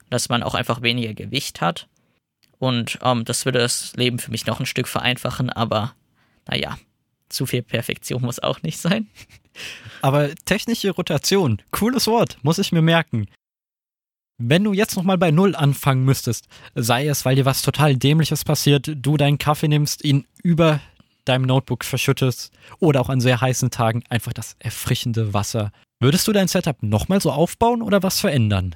dass 0.10 0.30
man 0.30 0.44
auch 0.44 0.56
einfach 0.56 0.82
weniger 0.82 1.14
Gewicht 1.14 1.62
hat. 1.62 1.88
Und 2.60 3.00
ähm, 3.02 3.26
das 3.26 3.46
würde 3.46 3.60
das 3.60 3.96
Leben 3.96 4.20
für 4.20 4.32
mich 4.32 4.46
noch 4.46 4.60
ein 4.60 4.66
Stück 4.66 4.88
vereinfachen, 4.88 5.50
aber 5.50 5.94
naja, 6.48 6.78
zu 7.30 7.46
viel 7.46 7.62
Perfektion 7.62 8.22
muss 8.22 8.40
auch 8.40 8.62
nicht 8.62 8.78
sein. 8.78 9.08
Aber 10.02 10.34
technische 10.46 10.92
Rotation, 10.92 11.62
cooles 11.72 12.08
Wort, 12.08 12.38
muss 12.42 12.58
ich 12.58 12.72
mir 12.72 12.82
merken. 12.82 13.28
Wenn 14.40 14.64
du 14.64 14.74
jetzt 14.74 14.96
nochmal 14.96 15.18
bei 15.18 15.32
Null 15.32 15.56
anfangen 15.56 16.04
müsstest, 16.06 16.48
sei 16.74 17.08
es, 17.08 17.24
weil 17.24 17.36
dir 17.36 17.46
was 17.46 17.62
total 17.62 17.96
Dämliches 17.96 18.44
passiert, 18.44 18.92
du 18.94 19.16
deinen 19.16 19.38
Kaffee 19.38 19.68
nimmst, 19.68 20.04
ihn 20.04 20.26
über 20.42 20.82
deinem 21.26 21.44
Notebook 21.44 21.84
verschüttest 21.84 22.52
oder 22.80 23.02
auch 23.02 23.10
an 23.10 23.22
sehr 23.22 23.42
heißen 23.42 23.72
Tagen 23.72 24.04
einfach 24.10 24.34
das 24.34 24.56
erfrischende 24.60 25.34
Wasser, 25.34 25.72
würdest 26.00 26.28
du 26.28 26.34
dein 26.34 26.48
Setup 26.48 26.82
nochmal 26.84 27.22
so 27.22 27.32
aufbauen 27.32 27.82
oder 27.82 28.04
was 28.04 28.20
verändern? 28.20 28.76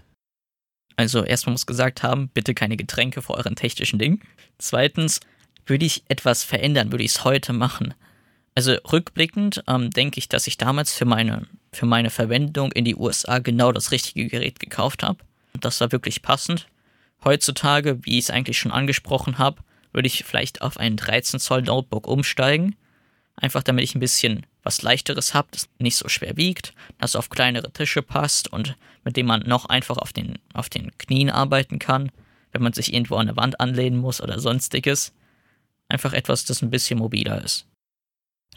Also 0.95 1.23
erstmal 1.23 1.51
muss 1.53 1.65
gesagt 1.65 2.03
haben, 2.03 2.29
bitte 2.29 2.53
keine 2.53 2.77
Getränke 2.77 3.21
vor 3.21 3.37
euren 3.37 3.55
technischen 3.55 3.99
Dingen. 3.99 4.21
Zweitens, 4.57 5.19
würde 5.67 5.85
ich 5.85 6.03
etwas 6.07 6.43
verändern, 6.43 6.91
würde 6.91 7.03
ich 7.03 7.11
es 7.11 7.23
heute 7.23 7.53
machen. 7.53 7.93
Also 8.55 8.73
rückblickend 8.91 9.63
ähm, 9.67 9.91
denke 9.91 10.17
ich, 10.17 10.29
dass 10.29 10.47
ich 10.47 10.57
damals 10.57 10.93
für 10.93 11.05
meine, 11.05 11.45
für 11.71 11.85
meine 11.85 12.09
Verwendung 12.09 12.71
in 12.71 12.85
die 12.85 12.95
USA 12.95 13.37
genau 13.39 13.71
das 13.71 13.91
richtige 13.91 14.27
Gerät 14.27 14.59
gekauft 14.59 15.03
habe. 15.03 15.19
Das 15.59 15.79
war 15.79 15.91
wirklich 15.91 16.23
passend. 16.23 16.67
Heutzutage, 17.23 18.03
wie 18.03 18.17
ich 18.17 18.25
es 18.25 18.29
eigentlich 18.31 18.57
schon 18.57 18.71
angesprochen 18.71 19.37
habe, 19.37 19.61
würde 19.93 20.07
ich 20.07 20.23
vielleicht 20.23 20.61
auf 20.61 20.77
ein 20.77 20.97
13 20.97 21.39
Zoll 21.39 21.61
Notebook 21.63 22.07
umsteigen. 22.07 22.75
Einfach 23.35 23.63
damit 23.63 23.83
ich 23.83 23.95
ein 23.95 23.99
bisschen 23.99 24.45
was 24.63 24.81
leichteres 24.81 25.33
habe, 25.33 25.47
das 25.51 25.69
nicht 25.79 25.95
so 25.95 26.09
schwer 26.09 26.35
wiegt, 26.35 26.73
das 26.99 27.15
auf 27.15 27.29
kleinere 27.29 27.71
Tische 27.71 28.01
passt 28.01 28.51
und 28.51 28.75
mit 29.03 29.15
dem 29.15 29.27
man 29.27 29.41
noch 29.41 29.65
einfach 29.65 29.97
auf 29.97 30.11
den, 30.11 30.39
auf 30.53 30.69
den 30.69 30.91
Knien 30.97 31.29
arbeiten 31.29 31.79
kann, 31.79 32.11
wenn 32.51 32.63
man 32.63 32.73
sich 32.73 32.93
irgendwo 32.93 33.15
an 33.15 33.29
eine 33.29 33.37
Wand 33.37 33.59
anlehnen 33.59 33.99
muss 33.99 34.21
oder 34.21 34.39
sonstiges. 34.39 35.13
Einfach 35.87 36.13
etwas, 36.13 36.43
das 36.45 36.61
ein 36.61 36.69
bisschen 36.69 36.99
mobiler 36.99 37.41
ist. 37.43 37.65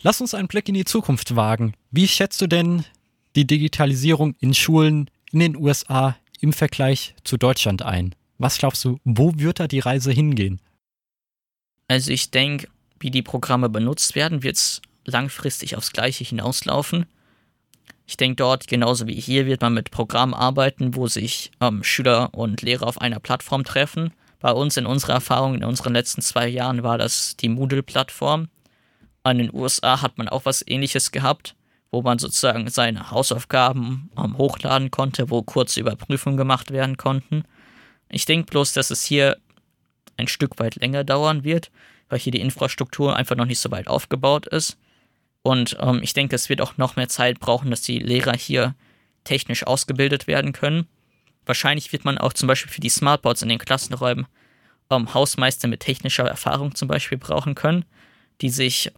Lass 0.02 0.20
uns 0.20 0.34
einen 0.34 0.48
Blick 0.48 0.68
in 0.68 0.74
die 0.74 0.84
Zukunft 0.84 1.36
wagen. 1.36 1.74
Wie 1.90 2.08
schätzt 2.08 2.40
du 2.40 2.46
denn 2.46 2.84
die 3.36 3.46
Digitalisierung 3.46 4.34
in 4.40 4.54
Schulen 4.54 5.10
in 5.30 5.40
den 5.40 5.56
USA 5.56 6.16
im 6.40 6.52
Vergleich 6.52 7.14
zu 7.22 7.36
Deutschland 7.36 7.82
ein? 7.82 8.14
Was 8.38 8.58
glaubst 8.58 8.84
du, 8.84 8.98
wo 9.04 9.34
wird 9.36 9.60
da 9.60 9.68
die 9.68 9.80
Reise 9.80 10.10
hingehen? 10.10 10.60
Also 11.90 12.12
ich 12.12 12.30
denke, 12.30 12.68
wie 13.00 13.10
die 13.10 13.20
Programme 13.20 13.68
benutzt 13.68 14.14
werden, 14.14 14.44
wird 14.44 14.54
es 14.54 14.80
langfristig 15.06 15.76
aufs 15.76 15.90
Gleiche 15.90 16.22
hinauslaufen. 16.22 17.06
Ich 18.06 18.16
denke, 18.16 18.36
dort, 18.36 18.68
genauso 18.68 19.08
wie 19.08 19.20
hier, 19.20 19.44
wird 19.46 19.60
man 19.60 19.74
mit 19.74 19.90
Programmen 19.90 20.32
arbeiten, 20.32 20.94
wo 20.94 21.08
sich 21.08 21.50
ähm, 21.60 21.82
Schüler 21.82 22.32
und 22.32 22.62
Lehrer 22.62 22.86
auf 22.86 23.00
einer 23.00 23.18
Plattform 23.18 23.64
treffen. 23.64 24.12
Bei 24.38 24.52
uns 24.52 24.76
in 24.76 24.86
unserer 24.86 25.14
Erfahrung 25.14 25.56
in 25.56 25.64
unseren 25.64 25.92
letzten 25.92 26.22
zwei 26.22 26.46
Jahren 26.46 26.84
war 26.84 26.96
das 26.96 27.36
die 27.36 27.48
Moodle-Plattform. 27.48 28.46
An 29.24 29.38
den 29.38 29.52
USA 29.52 30.00
hat 30.00 30.16
man 30.16 30.28
auch 30.28 30.44
was 30.44 30.62
ähnliches 30.64 31.10
gehabt, 31.10 31.56
wo 31.90 32.02
man 32.02 32.20
sozusagen 32.20 32.70
seine 32.70 33.10
Hausaufgaben 33.10 34.12
ähm, 34.16 34.38
hochladen 34.38 34.92
konnte, 34.92 35.28
wo 35.28 35.42
kurze 35.42 35.80
Überprüfungen 35.80 36.36
gemacht 36.36 36.70
werden 36.70 36.96
konnten. 36.96 37.42
Ich 38.08 38.26
denke 38.26 38.48
bloß, 38.48 38.74
dass 38.74 38.92
es 38.92 39.02
hier 39.02 39.38
ein 40.20 40.28
Stück 40.28 40.58
weit 40.58 40.76
länger 40.76 41.04
dauern 41.04 41.44
wird, 41.44 41.70
weil 42.08 42.18
hier 42.18 42.32
die 42.32 42.40
Infrastruktur 42.40 43.16
einfach 43.16 43.36
noch 43.36 43.46
nicht 43.46 43.58
so 43.58 43.70
weit 43.70 43.88
aufgebaut 43.88 44.46
ist. 44.46 44.76
Und 45.42 45.76
ähm, 45.80 46.00
ich 46.02 46.12
denke, 46.12 46.36
es 46.36 46.48
wird 46.48 46.60
auch 46.60 46.76
noch 46.76 46.96
mehr 46.96 47.08
Zeit 47.08 47.40
brauchen, 47.40 47.70
dass 47.70 47.82
die 47.82 47.98
Lehrer 47.98 48.34
hier 48.36 48.74
technisch 49.24 49.66
ausgebildet 49.66 50.26
werden 50.26 50.52
können. 50.52 50.86
Wahrscheinlich 51.46 51.92
wird 51.92 52.04
man 52.04 52.18
auch 52.18 52.32
zum 52.32 52.46
Beispiel 52.46 52.70
für 52.70 52.80
die 52.80 52.88
Smartboards 52.90 53.42
in 53.42 53.48
den 53.48 53.58
Klassenräumen 53.58 54.26
ähm, 54.90 55.14
Hausmeister 55.14 55.68
mit 55.68 55.80
technischer 55.80 56.24
Erfahrung 56.24 56.74
zum 56.74 56.88
Beispiel 56.88 57.18
brauchen 57.18 57.54
können, 57.54 57.84
die 58.40 58.50
sich 58.50 58.92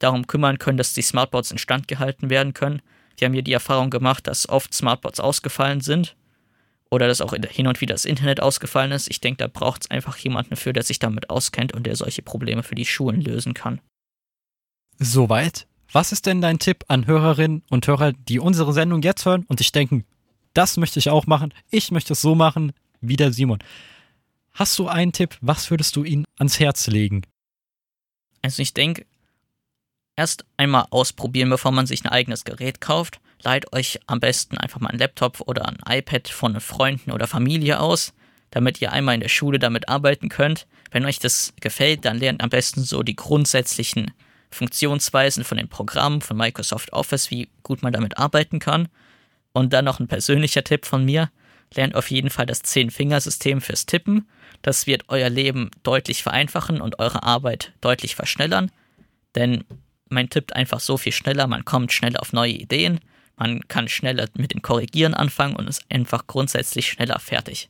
darum 0.00 0.26
kümmern 0.26 0.58
können, 0.58 0.78
dass 0.78 0.94
die 0.94 1.02
Smartboards 1.02 1.52
instand 1.52 1.88
gehalten 1.88 2.30
werden 2.30 2.54
können. 2.54 2.82
Die 3.18 3.24
haben 3.24 3.32
hier 3.32 3.42
die 3.42 3.52
Erfahrung 3.52 3.90
gemacht, 3.90 4.26
dass 4.26 4.48
oft 4.48 4.74
Smartboards 4.74 5.20
ausgefallen 5.20 5.80
sind 5.80 6.16
oder 6.94 7.08
dass 7.08 7.20
auch 7.20 7.34
hin 7.34 7.66
und 7.66 7.80
wieder 7.80 7.94
das 7.94 8.04
Internet 8.04 8.40
ausgefallen 8.40 8.92
ist. 8.92 9.10
Ich 9.10 9.20
denke, 9.20 9.38
da 9.38 9.48
braucht 9.48 9.82
es 9.82 9.90
einfach 9.90 10.16
jemanden 10.18 10.50
dafür, 10.50 10.72
der 10.72 10.82
sich 10.82 10.98
damit 10.98 11.30
auskennt 11.30 11.72
und 11.72 11.84
der 11.86 11.96
solche 11.96 12.22
Probleme 12.22 12.62
für 12.62 12.74
die 12.74 12.86
Schulen 12.86 13.20
lösen 13.20 13.54
kann. 13.54 13.80
Soweit. 14.98 15.66
Was 15.92 16.12
ist 16.12 16.26
denn 16.26 16.40
dein 16.40 16.58
Tipp 16.58 16.84
an 16.88 17.06
Hörerinnen 17.06 17.62
und 17.70 17.86
Hörer, 17.86 18.12
die 18.12 18.40
unsere 18.40 18.72
Sendung 18.72 19.02
jetzt 19.02 19.26
hören 19.26 19.44
und 19.48 19.58
sich 19.58 19.70
denken, 19.70 20.04
das 20.54 20.76
möchte 20.76 20.98
ich 20.98 21.10
auch 21.10 21.26
machen, 21.26 21.52
ich 21.70 21.90
möchte 21.90 22.14
es 22.14 22.20
so 22.20 22.34
machen 22.34 22.72
wie 23.00 23.16
der 23.16 23.32
Simon? 23.32 23.58
Hast 24.52 24.78
du 24.78 24.88
einen 24.88 25.12
Tipp? 25.12 25.36
Was 25.40 25.70
würdest 25.70 25.94
du 25.96 26.04
ihnen 26.04 26.24
ans 26.38 26.58
Herz 26.58 26.86
legen? 26.86 27.22
Also 28.42 28.62
ich 28.62 28.72
denke, 28.74 29.04
erst 30.16 30.44
einmal 30.56 30.86
ausprobieren, 30.90 31.50
bevor 31.50 31.72
man 31.72 31.86
sich 31.86 32.04
ein 32.04 32.10
eigenes 32.10 32.44
Gerät 32.44 32.80
kauft. 32.80 33.20
Leiht 33.44 33.72
euch 33.74 34.00
am 34.06 34.20
besten 34.20 34.56
einfach 34.56 34.80
mal 34.80 34.88
einen 34.88 34.98
Laptop 34.98 35.42
oder 35.46 35.68
ein 35.68 35.78
iPad 35.86 36.28
von 36.28 36.58
Freunden 36.60 37.12
oder 37.12 37.26
Familie 37.26 37.78
aus, 37.78 38.14
damit 38.50 38.80
ihr 38.80 38.90
einmal 38.90 39.14
in 39.14 39.20
der 39.20 39.28
Schule 39.28 39.58
damit 39.58 39.88
arbeiten 39.88 40.30
könnt. 40.30 40.66
Wenn 40.90 41.04
euch 41.04 41.18
das 41.18 41.52
gefällt, 41.60 42.06
dann 42.06 42.18
lernt 42.18 42.42
am 42.42 42.48
besten 42.48 42.82
so 42.82 43.02
die 43.02 43.16
grundsätzlichen 43.16 44.12
Funktionsweisen 44.50 45.44
von 45.44 45.58
den 45.58 45.68
Programmen 45.68 46.22
von 46.22 46.38
Microsoft 46.38 46.92
Office, 46.92 47.30
wie 47.30 47.48
gut 47.62 47.82
man 47.82 47.92
damit 47.92 48.16
arbeiten 48.16 48.60
kann. 48.60 48.88
Und 49.52 49.72
dann 49.72 49.84
noch 49.84 50.00
ein 50.00 50.08
persönlicher 50.08 50.64
Tipp 50.64 50.86
von 50.86 51.04
mir. 51.04 51.30
Lernt 51.74 51.96
auf 51.96 52.10
jeden 52.10 52.30
Fall 52.30 52.46
das 52.46 52.62
Zehn-Fingersystem 52.62 53.60
fürs 53.60 53.84
Tippen. 53.84 54.26
Das 54.62 54.86
wird 54.86 55.04
euer 55.08 55.28
Leben 55.28 55.70
deutlich 55.82 56.22
vereinfachen 56.22 56.80
und 56.80 56.98
eure 56.98 57.24
Arbeit 57.24 57.72
deutlich 57.80 58.14
verschnellern. 58.14 58.70
Denn 59.34 59.64
man 60.08 60.30
tippt 60.30 60.54
einfach 60.54 60.80
so 60.80 60.96
viel 60.96 61.12
schneller, 61.12 61.46
man 61.46 61.64
kommt 61.64 61.92
schneller 61.92 62.20
auf 62.20 62.32
neue 62.32 62.52
Ideen, 62.52 63.00
man 63.36 63.66
kann 63.68 63.88
schneller 63.88 64.28
mit 64.34 64.52
dem 64.52 64.62
Korrigieren 64.62 65.14
anfangen 65.14 65.56
und 65.56 65.68
ist 65.68 65.84
einfach 65.90 66.26
grundsätzlich 66.26 66.88
schneller 66.88 67.18
fertig. 67.18 67.68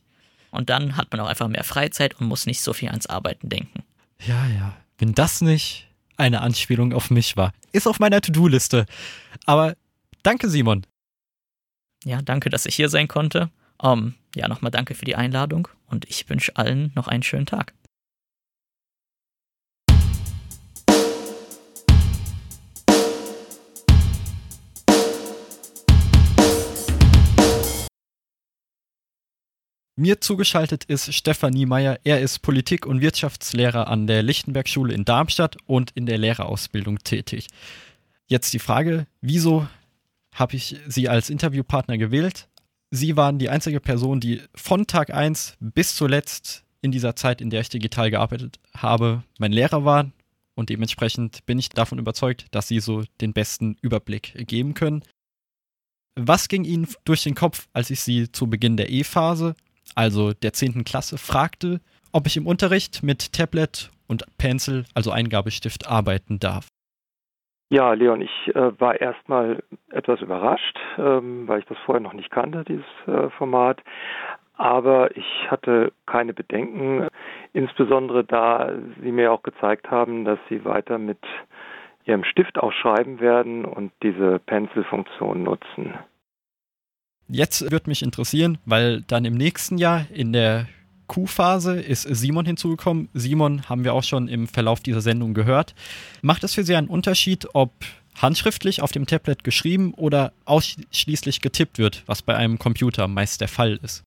Und 0.51 0.69
dann 0.69 0.95
hat 0.95 1.11
man 1.11 1.19
auch 1.19 1.27
einfach 1.27 1.47
mehr 1.47 1.63
Freizeit 1.63 2.19
und 2.19 2.27
muss 2.27 2.45
nicht 2.45 2.61
so 2.61 2.73
viel 2.73 2.89
ans 2.89 3.07
Arbeiten 3.07 3.49
denken. 3.49 3.83
Ja, 4.25 4.47
ja. 4.47 4.77
Wenn 4.97 5.13
das 5.13 5.41
nicht 5.41 5.89
eine 6.17 6.41
Anspielung 6.41 6.93
auf 6.93 7.11
mich 7.11 7.35
war. 7.35 7.51
Ist 7.73 7.87
auf 7.87 7.99
meiner 7.99 8.21
To-Do-Liste. 8.21 8.85
Aber 9.45 9.75
danke, 10.23 10.49
Simon. 10.49 10.85
Ja, 12.05 12.21
danke, 12.21 12.49
dass 12.49 12.65
ich 12.65 12.75
hier 12.75 12.89
sein 12.89 13.07
konnte. 13.07 13.49
Um, 13.77 14.15
ja, 14.35 14.47
nochmal 14.47 14.71
danke 14.71 14.95
für 14.95 15.05
die 15.05 15.15
Einladung 15.15 15.67
und 15.87 16.05
ich 16.09 16.29
wünsche 16.29 16.55
allen 16.55 16.93
noch 16.95 17.09
einen 17.09 17.23
schönen 17.23 17.45
Tag. 17.45 17.73
Mir 29.97 30.19
zugeschaltet 30.19 30.83
ist 30.83 31.13
Stefanie 31.13 31.65
Meyer. 31.65 31.99
Er 32.03 32.19
ist 32.19 32.39
Politik- 32.41 32.85
und 32.85 32.99
Wirtschaftslehrer 32.99 33.87
an 33.87 34.07
der 34.07 34.23
Lichtenberg-Schule 34.23 34.93
in 34.93 35.05
Darmstadt 35.05 35.55
und 35.67 35.91
in 35.91 36.05
der 36.05 36.17
Lehrerausbildung 36.17 36.99
tätig. 36.99 37.47
Jetzt 38.27 38.53
die 38.53 38.59
Frage, 38.59 39.07
wieso 39.21 39.67
habe 40.33 40.57
ich 40.57 40.75
Sie 40.85 41.07
als 41.07 41.29
Interviewpartner 41.29 41.97
gewählt? 41.97 42.49
Sie 42.91 43.15
waren 43.15 43.39
die 43.39 43.49
einzige 43.49 43.79
Person, 43.79 44.19
die 44.19 44.41
von 44.53 44.85
Tag 44.85 45.13
1 45.13 45.55
bis 45.61 45.95
zuletzt 45.95 46.65
in 46.81 46.91
dieser 46.91 47.15
Zeit, 47.15 47.39
in 47.39 47.49
der 47.49 47.61
ich 47.61 47.69
digital 47.69 48.11
gearbeitet 48.11 48.59
habe, 48.75 49.23
mein 49.39 49.53
Lehrer 49.53 49.85
war. 49.85 50.11
Und 50.55 50.69
dementsprechend 50.69 51.45
bin 51.45 51.57
ich 51.57 51.69
davon 51.69 51.99
überzeugt, 51.99 52.47
dass 52.51 52.67
Sie 52.67 52.81
so 52.81 53.03
den 53.21 53.31
besten 53.31 53.77
Überblick 53.81 54.33
geben 54.45 54.73
können. 54.73 55.03
Was 56.15 56.49
ging 56.49 56.65
Ihnen 56.65 56.85
durch 57.05 57.23
den 57.23 57.35
Kopf, 57.35 57.69
als 57.71 57.89
ich 57.91 58.01
Sie 58.01 58.29
zu 58.29 58.47
Beginn 58.47 58.75
der 58.75 58.89
E-Phase 58.89 59.55
also 59.95 60.33
der 60.33 60.53
10. 60.53 60.83
Klasse, 60.83 61.17
fragte, 61.17 61.79
ob 62.11 62.27
ich 62.27 62.37
im 62.37 62.47
Unterricht 62.47 63.03
mit 63.03 63.33
Tablet 63.33 63.91
und 64.07 64.23
Pencil, 64.37 64.85
also 64.93 65.11
Eingabestift, 65.11 65.87
arbeiten 65.89 66.39
darf. 66.39 66.67
Ja, 67.69 67.93
Leon, 67.93 68.21
ich 68.21 68.55
äh, 68.55 68.79
war 68.79 69.01
erstmal 69.01 69.63
etwas 69.89 70.21
überrascht, 70.21 70.77
ähm, 70.97 71.47
weil 71.47 71.59
ich 71.59 71.65
das 71.65 71.77
vorher 71.85 72.01
noch 72.01 72.13
nicht 72.13 72.29
kannte, 72.29 72.63
dieses 72.63 72.85
äh, 73.07 73.29
Format. 73.31 73.81
Aber 74.53 75.15
ich 75.17 75.25
hatte 75.49 75.91
keine 76.05 76.33
Bedenken, 76.33 77.07
insbesondere 77.53 78.23
da 78.23 78.71
Sie 79.01 79.11
mir 79.11 79.33
auch 79.33 79.43
gezeigt 79.43 79.89
haben, 79.91 80.23
dass 80.23 80.39
Sie 80.47 80.63
weiter 80.63 80.97
mit 80.97 81.19
Ihrem 82.05 82.23
Stift 82.23 82.59
auch 82.59 82.71
schreiben 82.71 83.19
werden 83.19 83.65
und 83.65 83.91
diese 84.03 84.39
Pencil-Funktion 84.39 85.43
nutzen. 85.43 85.95
Jetzt 87.27 87.71
wird 87.71 87.87
mich 87.87 88.03
interessieren, 88.03 88.59
weil 88.65 89.01
dann 89.01 89.25
im 89.25 89.33
nächsten 89.33 89.77
Jahr 89.77 90.05
in 90.13 90.31
der 90.31 90.67
Q-Phase 91.07 91.79
ist 91.79 92.03
Simon 92.03 92.45
hinzugekommen. 92.45 93.09
Simon 93.13 93.67
haben 93.69 93.83
wir 93.83 93.93
auch 93.93 94.03
schon 94.03 94.27
im 94.27 94.47
Verlauf 94.47 94.79
dieser 94.79 95.01
Sendung 95.01 95.33
gehört. 95.33 95.73
Macht 96.21 96.43
es 96.43 96.55
für 96.55 96.63
Sie 96.63 96.75
einen 96.75 96.87
Unterschied, 96.87 97.47
ob 97.53 97.71
handschriftlich 98.21 98.81
auf 98.81 98.91
dem 98.91 99.05
Tablet 99.05 99.43
geschrieben 99.43 99.93
oder 99.95 100.33
ausschließlich 100.45 101.41
getippt 101.41 101.79
wird, 101.79 102.03
was 102.07 102.21
bei 102.21 102.35
einem 102.35 102.59
Computer 102.59 103.07
meist 103.07 103.41
der 103.41 103.47
Fall 103.47 103.79
ist? 103.83 104.03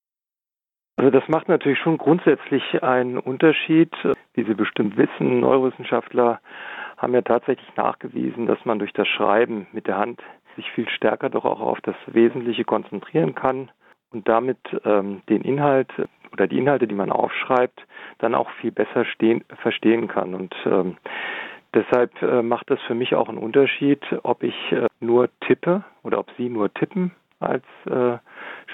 Also 0.97 1.11
das 1.11 1.29
macht 1.29 1.49
natürlich 1.49 1.79
schon 1.79 1.99
grundsätzlich 1.99 2.83
einen 2.83 3.19
Unterschied. 3.19 3.93
Wie 4.35 4.45
Sie 4.45 4.55
bestimmt 4.55 4.97
wissen, 4.97 5.41
Neurowissenschaftler 5.41 6.41
haben 6.97 7.15
ja 7.15 7.23
tatsächlich 7.23 7.69
nachgewiesen, 7.77 8.47
dass 8.47 8.65
man 8.65 8.81
durch 8.81 8.93
das 8.93 9.07
Schreiben 9.07 9.69
mit 9.73 9.87
der 9.87 9.99
Hand 9.99 10.21
sich 10.59 10.71
viel 10.73 10.89
stärker 10.89 11.31
doch 11.31 11.45
auch 11.45 11.61
auf 11.61 11.81
das 11.83 11.97
Wesentliche 12.07 12.65
konzentrieren 12.65 13.35
kann 13.35 13.71
und 14.11 14.29
damit 14.29 14.59
ähm, 14.85 15.23
den 15.29 15.43
Inhalt 15.43 15.91
oder 16.33 16.47
die 16.47 16.59
Inhalte, 16.59 16.87
die 16.87 16.95
man 16.95 17.11
aufschreibt, 17.11 17.81
dann 18.19 18.35
auch 18.35 18.51
viel 18.61 18.73
besser 18.73 19.05
stehen, 19.05 19.45
verstehen 19.63 20.09
kann. 20.09 20.35
Und 20.35 20.55
ähm, 20.67 20.97
deshalb 21.75 22.21
äh, 22.23 22.43
macht 22.43 22.71
das 22.71 22.81
für 22.87 22.95
mich 22.95 23.15
auch 23.15 23.29
einen 23.29 23.39
Unterschied, 23.39 24.03
ob 24.25 24.43
ich 24.43 24.55
äh, 24.73 24.87
nur 25.01 25.31
tippe 25.47 25.85
oder 26.03 26.19
ob 26.19 26.31
Sie 26.37 26.49
nur 26.49 26.73
tippen 26.75 27.13
als 27.41 27.65
äh, 27.87 28.19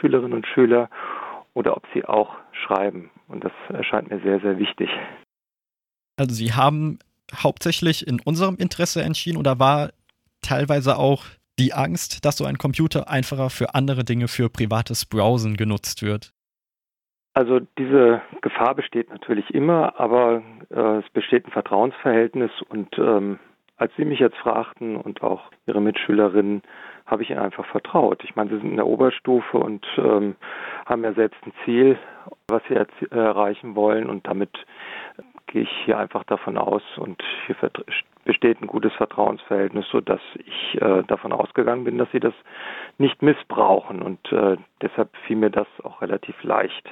Schülerinnen 0.01 0.33
und 0.33 0.47
Schüler 0.47 0.89
oder 1.55 1.77
ob 1.77 1.85
sie 1.93 2.05
auch 2.05 2.35
schreiben. 2.53 3.11
Und 3.29 3.45
das 3.45 3.53
erscheint 3.69 4.11
mir 4.11 4.21
sehr, 4.21 4.41
sehr 4.41 4.59
wichtig. 4.59 4.91
Also 6.17 6.35
Sie 6.35 6.53
haben 6.53 6.99
hauptsächlich 7.35 8.07
in 8.07 8.21
unserem 8.21 8.57
Interesse 8.57 9.03
entschieden 9.03 9.39
oder 9.39 9.59
war 9.59 9.91
teilweise 10.43 10.99
auch 10.99 11.25
die 11.59 11.73
Angst, 11.73 12.25
dass 12.25 12.37
so 12.37 12.45
ein 12.45 12.59
Computer 12.59 13.09
einfacher 13.09 13.51
für 13.51 13.75
andere 13.75 14.05
Dinge, 14.05 14.29
für 14.29 14.49
privates 14.49 15.07
Browsen 15.07 15.57
genutzt 15.57 16.03
wird? 16.03 16.33
Also 17.35 17.61
diese 17.79 18.23
Gefahr 18.43 18.75
besteht 18.75 19.11
natürlich 19.11 19.53
immer, 19.53 19.99
aber 19.99 20.43
äh, 20.71 20.99
es 20.99 21.11
besteht 21.13 21.47
ein 21.47 21.51
Vertrauensverhältnis 21.51 22.51
und 22.69 22.97
ähm, 22.99 23.39
als 23.77 23.93
Sie 23.97 24.05
mich 24.05 24.21
jetzt 24.21 24.37
fragten 24.37 24.97
und 24.97 25.23
auch 25.23 25.51
Ihre 25.67 25.81
Mitschülerinnen, 25.81 26.63
habe 27.07 27.23
ich 27.23 27.31
ihnen 27.31 27.41
einfach 27.41 27.67
vertraut. 27.67 28.23
Ich 28.25 28.35
meine, 28.35 28.51
sie 28.51 28.57
sind 28.57 28.71
in 28.71 28.77
der 28.77 28.87
Oberstufe 28.87 29.59
und 29.59 29.85
ähm, 29.99 30.37
haben 30.87 31.05
ja 31.05 31.13
selbst 31.13 31.39
ein 31.45 31.53
Ziel, 31.65 31.99
was 32.49 32.63
sie 32.69 32.75
erreichen 33.11 33.75
wollen 33.75 34.09
und 34.09 34.27
damit 34.27 34.51
gehe 35.55 35.63
ich 35.63 35.85
hier 35.85 35.97
einfach 35.99 36.25
davon 36.25 36.59
aus 36.59 36.83
und 36.97 37.23
hier 37.47 37.55
besteht 38.25 38.61
ein 38.61 38.67
gutes 38.67 38.93
Vertrauensverhältnis, 38.95 39.87
sodass 39.93 40.21
ich 40.35 40.83
äh, 40.83 41.05
davon 41.05 41.33
ausgegangen 41.33 41.85
bin, 41.85 41.97
dass 41.97 42.11
sie 42.11 42.19
das 42.19 42.35
nicht 42.99 43.23
missbrauchen 43.23 44.03
und 44.03 44.19
äh, 44.33 44.57
deshalb 44.83 45.17
fiel 45.29 45.37
mir 45.37 45.51
das 45.51 45.69
auch 45.85 46.03
relativ 46.03 46.35
leicht. 46.43 46.91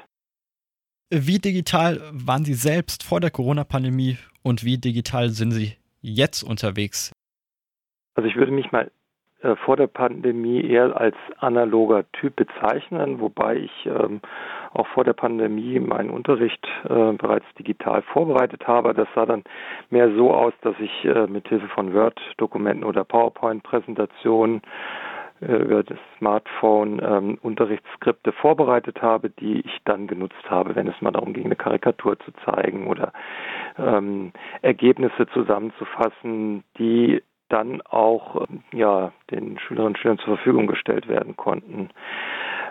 Wie 1.11 1.40
digital 1.40 2.01
waren 2.12 2.44
Sie 2.44 2.55
selbst 2.55 3.03
vor 3.03 3.18
der 3.18 3.31
Corona-Pandemie 3.31 4.16
und 4.44 4.64
wie 4.64 4.79
digital 4.79 5.31
sind 5.31 5.51
Sie 5.51 5.77
jetzt 6.01 6.44
unterwegs? 6.44 7.11
Also 8.14 8.29
ich 8.29 8.37
würde 8.37 8.53
mich 8.53 8.70
mal 8.70 8.92
äh, 9.40 9.57
vor 9.57 9.77
der 9.77 9.88
Pandemie 9.88 10.62
eher 10.62 10.96
als 10.96 11.16
analoger 11.38 12.05
Typ 12.12 12.37
bezeichnen, 12.37 13.18
wobei 13.18 13.57
ich 13.57 13.87
ähm, 13.87 14.20
auch 14.74 14.87
vor 14.88 15.04
der 15.04 15.12
Pandemie 15.12 15.78
meinen 15.80 16.11
Unterricht 16.11 16.66
äh, 16.85 17.12
bereits 17.12 17.46
digital 17.58 18.02
vorbereitet 18.02 18.66
habe. 18.66 18.94
Das 18.94 19.08
sah 19.14 19.26
dann 19.26 19.44
mehr 19.90 20.11
so 20.14 20.32
aus, 20.32 20.52
dass 20.62 20.74
ich 20.80 21.04
äh, 21.04 21.26
mit 21.26 21.48
Hilfe 21.48 21.68
von 21.68 21.94
Word-Dokumenten 21.94 22.85
oder 22.85 23.04
PowerPoint-Präsentationen 23.04 24.62
äh, 25.40 25.56
über 25.56 25.82
das 25.82 25.98
Smartphone 26.18 27.00
ähm, 27.04 27.38
Unterrichtsskripte 27.42 28.32
vorbereitet 28.32 29.02
habe, 29.02 29.30
die 29.30 29.61
ich 29.61 29.78
dann 29.85 30.06
genutzt 30.06 30.48
habe, 30.48 30.74
wenn 30.74 30.88
es 30.88 31.00
mal 31.00 31.11
darum 31.11 31.32
ging, 31.32 31.46
eine 31.46 31.56
Karikatur 31.56 32.18
zu 32.20 32.32
zeigen 32.44 32.87
oder 32.87 33.12
ähm, 33.78 34.32
Ergebnisse 34.62 35.26
zusammenzufassen, 35.32 36.64
die 36.78 37.22
dann 37.48 37.82
auch 37.82 38.46
ja, 38.72 39.12
den 39.30 39.58
Schülerinnen 39.58 39.88
und 39.88 39.98
Schülern 39.98 40.18
zur 40.18 40.37
Verfügung 40.37 40.66
gestellt 40.66 41.06
werden 41.06 41.37
konnten. 41.37 41.90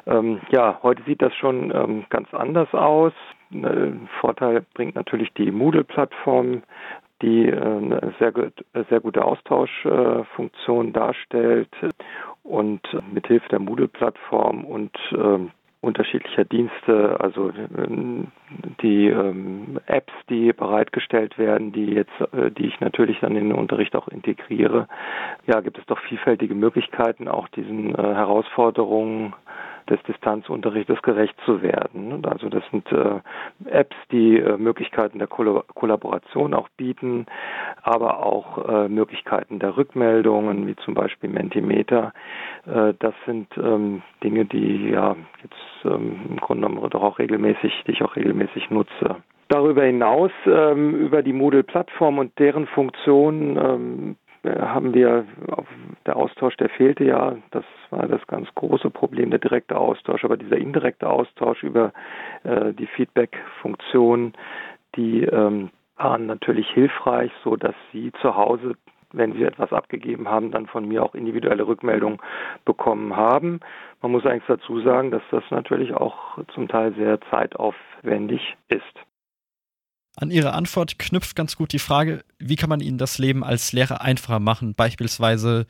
Ähm, 0.07 0.41
ja, 0.49 0.79
heute 0.83 1.03
sieht 1.03 1.21
das 1.21 1.33
schon 1.35 1.71
ähm, 1.73 2.05
ganz 2.09 2.33
anders 2.33 2.73
aus. 2.73 3.13
Äh, 3.51 3.91
Vorteil 4.19 4.65
bringt 4.73 4.95
natürlich 4.95 5.31
die 5.33 5.51
Moodle-Plattform, 5.51 6.63
die 7.21 7.47
äh, 7.47 7.55
eine 7.55 8.13
sehr, 8.19 8.33
sehr 8.89 8.99
gute 8.99 9.23
Austauschfunktion 9.23 10.89
äh, 10.89 10.91
darstellt 10.91 11.69
und 12.43 12.81
mithilfe 13.13 13.47
der 13.49 13.59
Moodle-Plattform 13.59 14.65
und 14.65 14.97
ähm, 15.11 15.51
unterschiedlicher 15.81 16.45
Dienste, 16.45 17.19
also 17.19 17.51
ähm, 17.75 18.27
die 18.81 19.07
ähm, 19.07 19.79
Apps, 19.87 20.13
die 20.29 20.53
bereitgestellt 20.53 21.39
werden, 21.39 21.71
die 21.71 21.85
jetzt, 21.85 22.11
äh, 22.33 22.51
die 22.51 22.67
ich 22.67 22.79
natürlich 22.79 23.19
dann 23.19 23.35
in 23.35 23.49
den 23.49 23.57
Unterricht 23.57 23.95
auch 23.95 24.07
integriere. 24.07 24.87
Ja, 25.47 25.59
gibt 25.61 25.79
es 25.79 25.85
doch 25.87 25.99
vielfältige 25.99 26.53
Möglichkeiten, 26.53 27.27
auch 27.27 27.47
diesen 27.49 27.95
äh, 27.95 27.97
Herausforderungen 27.97 29.33
des 29.91 30.01
Distanzunterrichtes 30.03 31.01
gerecht 31.01 31.35
zu 31.45 31.61
werden. 31.61 32.25
Also 32.25 32.49
das 32.49 32.63
sind 32.71 32.89
äh, 32.91 33.19
Apps, 33.69 33.95
die 34.11 34.37
äh, 34.37 34.57
Möglichkeiten 34.57 35.19
der 35.19 35.27
Koll 35.27 35.63
Kollaboration 35.75 36.53
auch 36.53 36.69
bieten, 36.77 37.25
aber 37.83 38.25
auch 38.25 38.67
äh, 38.67 38.87
Möglichkeiten 38.87 39.59
der 39.59 39.75
Rückmeldungen, 39.75 40.65
wie 40.65 40.75
zum 40.77 40.93
Beispiel 40.93 41.29
Mentimeter. 41.29 42.13
Äh, 42.65 42.93
das 42.99 43.13
sind 43.25 43.47
ähm, 43.57 44.01
Dinge, 44.23 44.45
die 44.45 44.89
ja 44.89 45.15
jetzt 45.43 45.85
ähm, 45.85 46.21
im 46.29 46.37
Grunde 46.37 46.67
genommen 46.67 46.89
doch 46.89 47.03
auch 47.03 47.19
regelmäßig, 47.19 47.83
die 47.85 47.91
ich 47.91 48.01
auch 48.01 48.15
regelmäßig 48.15 48.69
nutze. 48.69 49.17
Darüber 49.49 49.83
hinaus 49.83 50.31
ähm, 50.45 50.95
über 50.95 51.21
die 51.21 51.33
Moodle-Plattform 51.33 52.19
und 52.19 52.39
deren 52.39 52.67
Funktion 52.67 53.57
ähm, 53.57 54.15
haben 54.43 54.93
wir 54.93 55.25
der 56.05 56.15
Austausch, 56.15 56.55
der 56.57 56.69
fehlte 56.69 57.03
ja. 57.03 57.35
Das 57.51 57.63
war 57.89 58.07
das 58.07 58.25
ganz 58.27 58.47
große 58.55 58.89
Problem, 58.89 59.29
der 59.29 59.39
direkte 59.39 59.77
Austausch. 59.77 60.23
Aber 60.25 60.37
dieser 60.37 60.57
indirekte 60.57 61.09
Austausch 61.09 61.63
über 61.63 61.93
äh, 62.43 62.73
die 62.73 62.87
Feedback-Funktion, 62.87 64.33
die 64.95 65.23
ähm, 65.23 65.69
waren 65.97 66.25
natürlich 66.25 66.69
hilfreich, 66.71 67.31
so 67.43 67.55
dass 67.55 67.75
Sie 67.91 68.11
zu 68.21 68.35
Hause 68.35 68.75
wenn 69.13 69.33
sie 69.33 69.43
etwas 69.43 69.73
abgegeben 69.73 70.29
haben, 70.29 70.51
dann 70.51 70.67
von 70.67 70.87
mir 70.87 71.03
auch 71.03 71.15
individuelle 71.15 71.67
Rückmeldungen 71.67 72.19
bekommen 72.65 73.15
haben. 73.15 73.59
Man 74.01 74.11
muss 74.11 74.25
eigentlich 74.25 74.47
dazu 74.47 74.79
sagen, 74.79 75.11
dass 75.11 75.23
das 75.31 75.43
natürlich 75.49 75.93
auch 75.93 76.37
zum 76.53 76.67
Teil 76.67 76.93
sehr 76.93 77.19
zeitaufwendig 77.29 78.55
ist. 78.69 79.10
An 80.15 80.31
Ihre 80.31 80.53
Antwort 80.53 80.99
knüpft 80.99 81.35
ganz 81.35 81.55
gut 81.55 81.71
die 81.73 81.79
Frage, 81.79 82.23
wie 82.37 82.55
kann 82.55 82.69
man 82.69 82.81
Ihnen 82.81 82.97
das 82.97 83.17
Leben 83.17 83.43
als 83.43 83.71
Lehrer 83.71 84.01
einfacher 84.01 84.39
machen? 84.39 84.75
Beispielsweise 84.75 85.65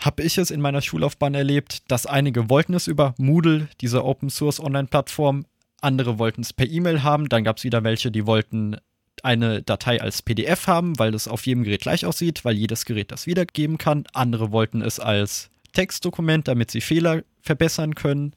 habe 0.00 0.22
ich 0.22 0.36
es 0.36 0.50
in 0.50 0.60
meiner 0.60 0.82
Schullaufbahn 0.82 1.34
erlebt, 1.34 1.90
dass 1.90 2.06
einige 2.06 2.50
wollten 2.50 2.74
es 2.74 2.86
über 2.86 3.14
Moodle, 3.16 3.68
diese 3.80 4.04
Open 4.04 4.28
Source 4.28 4.60
Online-Plattform, 4.60 5.46
andere 5.80 6.18
wollten 6.18 6.42
es 6.42 6.52
per 6.52 6.68
E-Mail 6.68 7.02
haben, 7.02 7.28
dann 7.28 7.44
gab 7.44 7.56
es 7.56 7.64
wieder 7.64 7.82
welche, 7.82 8.10
die 8.10 8.26
wollten 8.26 8.76
eine 9.22 9.62
Datei 9.62 10.00
als 10.00 10.22
PDF 10.22 10.66
haben, 10.66 10.98
weil 10.98 11.12
das 11.12 11.26
auf 11.26 11.46
jedem 11.46 11.64
Gerät 11.64 11.82
gleich 11.82 12.04
aussieht, 12.04 12.44
weil 12.44 12.54
jedes 12.54 12.84
Gerät 12.84 13.10
das 13.10 13.26
wiedergeben 13.26 13.78
kann. 13.78 14.04
Andere 14.12 14.52
wollten 14.52 14.82
es 14.82 15.00
als 15.00 15.50
Textdokument, 15.72 16.48
damit 16.48 16.70
sie 16.70 16.80
Fehler 16.80 17.22
verbessern 17.40 17.94
können. 17.94 18.34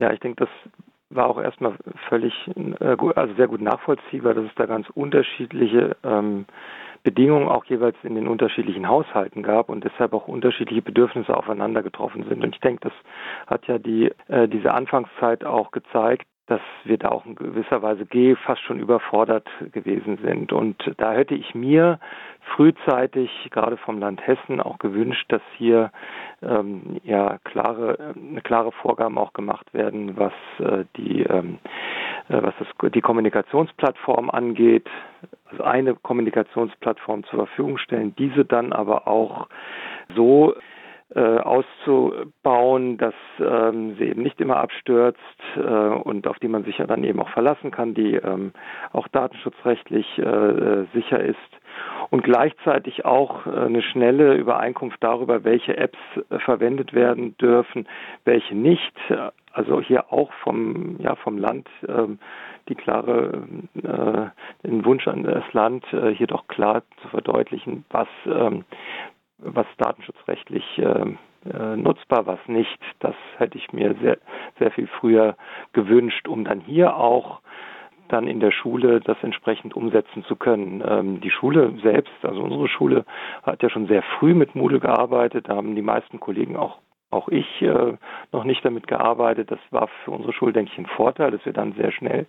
Ja, 0.00 0.12
ich 0.12 0.20
denke, 0.20 0.44
das 0.44 0.83
war 1.14 1.28
auch 1.28 1.40
erstmal 1.40 1.74
völlig, 2.08 2.34
äh, 2.80 2.96
also 3.14 3.34
sehr 3.34 3.48
gut 3.48 3.60
nachvollziehbar, 3.60 4.34
dass 4.34 4.44
es 4.44 4.54
da 4.56 4.66
ganz 4.66 4.88
unterschiedliche 4.90 5.96
ähm, 6.02 6.46
Bedingungen 7.02 7.48
auch 7.48 7.66
jeweils 7.66 7.96
in 8.02 8.14
den 8.14 8.26
unterschiedlichen 8.26 8.88
Haushalten 8.88 9.42
gab 9.42 9.68
und 9.68 9.84
deshalb 9.84 10.14
auch 10.14 10.26
unterschiedliche 10.26 10.82
Bedürfnisse 10.82 11.36
aufeinander 11.36 11.82
getroffen 11.82 12.24
sind. 12.28 12.42
Und 12.42 12.54
ich 12.54 12.60
denke, 12.60 12.88
das 12.88 12.92
hat 13.46 13.66
ja 13.66 13.78
die 13.78 14.10
äh, 14.28 14.48
diese 14.48 14.72
Anfangszeit 14.72 15.44
auch 15.44 15.70
gezeigt, 15.70 16.26
dass 16.46 16.60
wir 16.84 16.98
da 16.98 17.08
auch 17.08 17.24
in 17.24 17.36
gewisser 17.36 17.82
Weise 17.82 18.06
fast 18.44 18.62
schon 18.62 18.78
überfordert 18.78 19.48
gewesen 19.72 20.18
sind. 20.22 20.52
Und 20.52 20.76
da 20.98 21.12
hätte 21.12 21.34
ich 21.34 21.54
mir 21.54 21.98
frühzeitig, 22.54 23.30
gerade 23.50 23.76
vom 23.76 23.98
Land 23.98 24.26
Hessen, 24.26 24.60
auch 24.60 24.78
gewünscht, 24.78 25.26
dass 25.28 25.42
hier 25.56 25.90
ähm, 26.42 27.00
ja 27.02 27.38
klare, 27.44 28.14
äh, 28.14 28.40
klare 28.40 28.72
Vorgaben 28.72 29.18
auch 29.18 29.32
gemacht 29.32 29.72
werden, 29.74 30.16
was 30.16 30.32
äh, 30.58 30.84
die 30.96 31.22
ähm, 31.22 31.58
äh, 32.28 32.42
was 32.42 32.54
das, 32.58 32.92
die 32.92 33.00
Kommunikationsplattform 33.00 34.30
angeht, 34.30 34.88
also 35.50 35.64
eine 35.64 35.94
Kommunikationsplattform 35.94 37.24
zur 37.24 37.46
Verfügung 37.46 37.78
stellen, 37.78 38.14
diese 38.16 38.44
dann 38.44 38.72
aber 38.72 39.08
auch 39.08 39.48
so 40.14 40.54
äh, 41.14 41.20
auszubauen, 41.20 42.96
dass 42.98 43.14
ähm, 43.38 43.96
sie 43.98 44.04
eben 44.04 44.22
nicht 44.22 44.40
immer 44.40 44.56
abstürzt 44.56 45.18
äh, 45.56 45.60
und 45.60 46.26
auf 46.26 46.38
die 46.38 46.48
man 46.48 46.64
sich 46.64 46.78
ja 46.78 46.86
dann 46.86 47.04
eben 47.04 47.20
auch 47.20 47.28
verlassen 47.28 47.70
kann, 47.70 47.94
die 47.94 48.14
ähm, 48.14 48.52
auch 48.92 49.06
datenschutzrechtlich 49.08 50.18
äh, 50.18 50.22
äh 50.22 50.86
sicher 50.94 51.20
ist 51.20 51.38
und 52.10 52.22
gleichzeitig 52.22 53.04
auch 53.04 53.46
eine 53.46 53.82
schnelle 53.82 54.34
Übereinkunft 54.34 55.02
darüber, 55.02 55.44
welche 55.44 55.76
Apps 55.76 55.98
verwendet 56.44 56.92
werden 56.92 57.36
dürfen, 57.38 57.86
welche 58.24 58.54
nicht. 58.54 58.94
Also 59.52 59.80
hier 59.80 60.12
auch 60.12 60.32
vom, 60.42 60.96
ja, 60.98 61.14
vom 61.14 61.38
Land 61.38 61.68
ähm, 61.86 62.18
die 62.68 62.74
klare, 62.74 63.44
äh, 63.82 64.66
den 64.66 64.84
Wunsch 64.84 65.06
an 65.06 65.22
das 65.22 65.44
Land, 65.52 65.84
äh, 65.92 66.10
hier 66.10 66.26
doch 66.26 66.48
klar 66.48 66.82
zu 67.02 67.08
verdeutlichen, 67.08 67.84
was, 67.90 68.08
ähm, 68.26 68.64
was 69.38 69.66
datenschutzrechtlich 69.78 70.64
äh, 70.78 71.14
äh, 71.52 71.76
nutzbar, 71.76 72.26
was 72.26 72.38
nicht. 72.46 72.78
Das 73.00 73.14
hätte 73.36 73.58
ich 73.58 73.72
mir 73.72 73.94
sehr, 74.00 74.18
sehr 74.58 74.70
viel 74.70 74.86
früher 74.86 75.36
gewünscht, 75.72 76.26
um 76.28 76.44
dann 76.44 76.60
hier 76.60 76.96
auch 76.96 77.40
dann 78.08 78.26
in 78.26 78.40
der 78.40 78.50
Schule 78.50 79.00
das 79.00 79.16
entsprechend 79.22 79.74
umsetzen 79.74 80.24
zu 80.24 80.36
können. 80.36 80.82
Ähm, 80.86 81.20
die 81.20 81.30
Schule 81.30 81.74
selbst, 81.82 82.12
also 82.22 82.42
unsere 82.42 82.68
Schule, 82.68 83.04
hat 83.42 83.62
ja 83.62 83.70
schon 83.70 83.86
sehr 83.86 84.02
früh 84.18 84.34
mit 84.34 84.54
Moodle 84.54 84.80
gearbeitet. 84.80 85.48
Da 85.48 85.56
haben 85.56 85.74
die 85.74 85.82
meisten 85.82 86.20
Kollegen 86.20 86.56
auch 86.56 86.78
auch 87.14 87.28
ich 87.28 87.62
äh, 87.62 87.96
noch 88.32 88.44
nicht 88.44 88.64
damit 88.64 88.86
gearbeitet. 88.86 89.50
Das 89.50 89.60
war 89.70 89.88
für 90.04 90.10
unsere 90.10 90.32
Schule, 90.32 90.52
denke 90.52 90.72
ich, 90.72 90.78
ein 90.78 90.86
Vorteil, 90.86 91.30
dass 91.30 91.44
wir 91.46 91.52
dann 91.52 91.72
sehr 91.74 91.92
schnell 91.92 92.26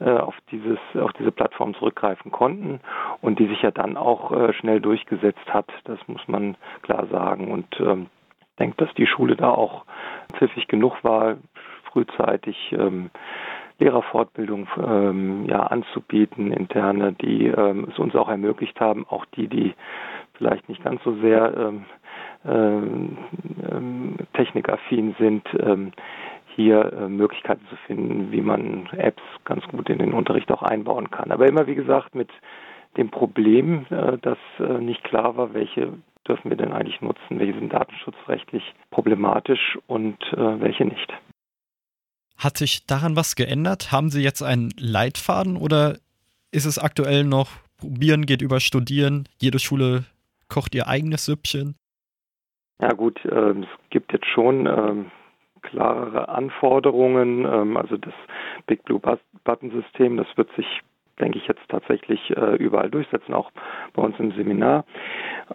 äh, 0.00 0.10
auf 0.10 0.34
dieses, 0.50 0.78
auf 1.00 1.12
diese 1.12 1.30
Plattform 1.30 1.74
zurückgreifen 1.74 2.32
konnten 2.32 2.80
und 3.22 3.38
die 3.38 3.46
sich 3.46 3.62
ja 3.62 3.70
dann 3.70 3.96
auch 3.96 4.32
äh, 4.32 4.52
schnell 4.54 4.80
durchgesetzt 4.80 5.46
hat. 5.48 5.66
Das 5.84 5.98
muss 6.08 6.26
man 6.26 6.56
klar 6.82 7.06
sagen. 7.06 7.52
Und 7.52 7.80
ähm, 7.80 8.08
denke, 8.58 8.76
dass 8.84 8.92
die 8.94 9.06
Schule 9.06 9.36
da 9.36 9.50
auch 9.50 9.84
pfiffig 10.34 10.66
genug 10.66 11.04
war, 11.04 11.36
frühzeitig 11.92 12.56
ähm, 12.72 13.10
Lehrerfortbildung 13.78 14.68
ähm, 14.78 15.46
ja, 15.46 15.64
anzubieten, 15.64 16.52
interne, 16.52 17.12
die 17.12 17.46
ähm, 17.46 17.88
es 17.90 17.98
uns 17.98 18.14
auch 18.14 18.28
ermöglicht 18.28 18.80
haben, 18.80 19.06
auch 19.08 19.24
die, 19.36 19.48
die 19.48 19.74
vielleicht 20.34 20.68
nicht 20.68 20.82
ganz 20.82 21.02
so 21.02 21.14
sehr 21.16 21.54
ähm, 21.56 21.84
ähm, 22.46 23.18
ähm, 23.70 24.16
technikaffin 24.34 25.14
sind, 25.18 25.46
ähm, 25.58 25.92
hier 26.54 26.92
äh, 26.92 27.08
Möglichkeiten 27.08 27.66
zu 27.68 27.76
finden, 27.86 28.30
wie 28.30 28.40
man 28.40 28.88
Apps 28.92 29.22
ganz 29.44 29.64
gut 29.68 29.88
in 29.88 29.98
den 29.98 30.12
Unterricht 30.12 30.50
auch 30.52 30.62
einbauen 30.62 31.10
kann. 31.10 31.32
Aber 31.32 31.46
immer, 31.48 31.66
wie 31.66 31.74
gesagt, 31.74 32.14
mit 32.14 32.28
dem 32.96 33.10
Problem, 33.10 33.86
äh, 33.90 34.18
dass 34.18 34.38
äh, 34.60 34.78
nicht 34.78 35.02
klar 35.04 35.36
war, 35.36 35.52
welche 35.54 35.94
dürfen 36.26 36.50
wir 36.50 36.56
denn 36.56 36.72
eigentlich 36.72 37.00
nutzen, 37.00 37.38
welche 37.38 37.54
sind 37.54 37.72
datenschutzrechtlich 37.72 38.74
problematisch 38.90 39.78
und 39.86 40.16
äh, 40.32 40.60
welche 40.60 40.84
nicht. 40.84 41.12
Hat 42.36 42.58
sich 42.58 42.86
daran 42.86 43.16
was 43.16 43.36
geändert? 43.36 43.92
Haben 43.92 44.10
Sie 44.10 44.22
jetzt 44.22 44.42
einen 44.42 44.70
Leitfaden 44.78 45.56
oder 45.56 45.98
ist 46.50 46.66
es 46.66 46.78
aktuell 46.78 47.24
noch 47.24 47.50
probieren 47.78 48.26
geht 48.26 48.42
über 48.42 48.60
studieren, 48.60 49.28
jede 49.40 49.58
Schule 49.58 50.04
kocht 50.48 50.74
ihr 50.74 50.88
eigenes 50.88 51.26
Süppchen? 51.26 51.74
Ja 52.80 52.92
gut, 52.92 53.20
ähm, 53.30 53.62
es 53.64 53.90
gibt 53.90 54.12
jetzt 54.12 54.26
schon 54.26 54.66
ähm, 54.66 55.10
klarere 55.62 56.28
Anforderungen. 56.28 57.44
Ähm, 57.44 57.76
also 57.76 57.96
das 57.96 58.14
Big 58.66 58.84
Blue 58.84 59.00
Button 59.00 59.70
System, 59.70 60.16
das 60.16 60.26
wird 60.36 60.48
sich, 60.56 60.66
denke 61.20 61.38
ich, 61.38 61.46
jetzt 61.46 61.62
tatsächlich 61.68 62.30
äh, 62.36 62.56
überall 62.56 62.90
durchsetzen, 62.90 63.34
auch 63.34 63.50
bei 63.92 64.02
uns 64.02 64.18
im 64.18 64.32
Seminar. 64.32 64.84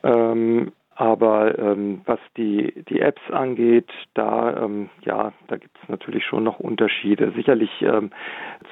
Ähm, 0.03 0.71
aber 0.99 1.57
ähm, 1.57 2.01
was 2.03 2.19
die, 2.35 2.83
die 2.89 2.99
Apps 2.99 3.21
angeht, 3.31 3.89
da, 4.15 4.65
ähm, 4.65 4.89
ja, 5.05 5.31
da 5.47 5.55
gibt 5.55 5.77
es 5.81 5.87
natürlich 5.87 6.25
schon 6.25 6.43
noch 6.43 6.59
Unterschiede. 6.59 7.31
Sicherlich 7.37 7.69
ähm, 7.81 8.11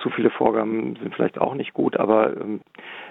zu 0.03 0.09
viele 0.09 0.29
Vorgaben 0.29 0.97
sind 0.97 1.15
vielleicht 1.15 1.37
auch 1.37 1.53
nicht 1.53 1.73
gut, 1.73 1.95
aber 1.95 2.35
ähm, 2.35 2.59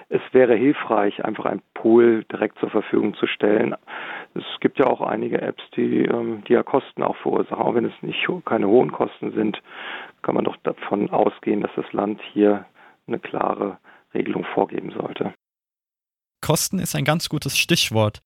es 0.09 0.21
wäre 0.33 0.53
hilfreich, 0.53 1.25
einfach 1.25 1.45
ein 1.45 1.63
Pool 1.73 2.25
direkt 2.25 2.59
zur 2.59 2.69
Verfügung 2.69 3.15
zu 3.15 3.25
stellen. 3.25 3.75
Es 4.35 4.43
gibt 4.59 4.77
ja 4.77 4.85
auch 4.85 5.01
einige 5.01 5.41
Apps, 5.41 5.63
die, 5.75 6.05
ähm, 6.05 6.43
die 6.47 6.53
ja 6.53 6.61
Kosten 6.61 7.01
auch 7.01 7.17
verursachen. 7.17 7.57
Auch 7.57 7.73
wenn 7.73 7.85
es 7.85 8.03
nicht 8.03 8.23
keine 8.45 8.67
hohen 8.67 8.91
Kosten 8.91 9.31
sind, 9.31 9.63
kann 10.21 10.35
man 10.35 10.45
doch 10.45 10.57
davon 10.57 11.09
ausgehen, 11.09 11.61
dass 11.61 11.71
das 11.75 11.91
Land 11.91 12.21
hier 12.33 12.67
eine 13.07 13.17
klare 13.17 13.79
Regelung 14.13 14.45
vorgeben 14.53 14.91
sollte. 14.91 15.33
Kosten 16.39 16.77
ist 16.77 16.95
ein 16.95 17.03
ganz 17.03 17.29
gutes 17.29 17.57
Stichwort. 17.57 18.21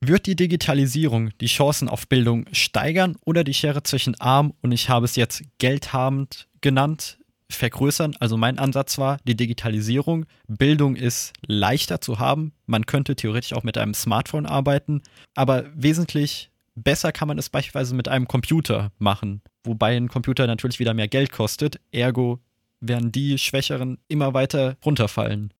Wird 0.00 0.26
die 0.26 0.36
Digitalisierung 0.36 1.30
die 1.40 1.46
Chancen 1.46 1.88
auf 1.88 2.06
Bildung 2.06 2.46
steigern 2.52 3.16
oder 3.24 3.42
die 3.42 3.54
Schere 3.54 3.82
zwischen 3.82 4.18
arm 4.20 4.54
und 4.62 4.70
ich 4.70 4.88
habe 4.88 5.04
es 5.04 5.16
jetzt 5.16 5.42
geldhabend 5.58 6.46
genannt 6.60 7.18
vergrößern? 7.50 8.14
Also 8.20 8.36
mein 8.36 8.58
Ansatz 8.60 8.98
war, 8.98 9.18
die 9.24 9.36
Digitalisierung, 9.36 10.26
Bildung 10.46 10.94
ist 10.94 11.32
leichter 11.46 12.00
zu 12.00 12.20
haben. 12.20 12.52
Man 12.66 12.86
könnte 12.86 13.16
theoretisch 13.16 13.54
auch 13.54 13.64
mit 13.64 13.76
einem 13.76 13.92
Smartphone 13.92 14.46
arbeiten, 14.46 15.02
aber 15.34 15.64
wesentlich 15.74 16.50
besser 16.76 17.10
kann 17.10 17.26
man 17.26 17.38
es 17.38 17.50
beispielsweise 17.50 17.96
mit 17.96 18.06
einem 18.06 18.28
Computer 18.28 18.92
machen, 18.98 19.42
wobei 19.64 19.96
ein 19.96 20.08
Computer 20.08 20.46
natürlich 20.46 20.78
wieder 20.78 20.94
mehr 20.94 21.08
Geld 21.08 21.32
kostet. 21.32 21.80
Ergo 21.90 22.38
werden 22.80 23.10
die 23.10 23.36
Schwächeren 23.36 23.98
immer 24.06 24.32
weiter 24.32 24.76
runterfallen. 24.84 25.52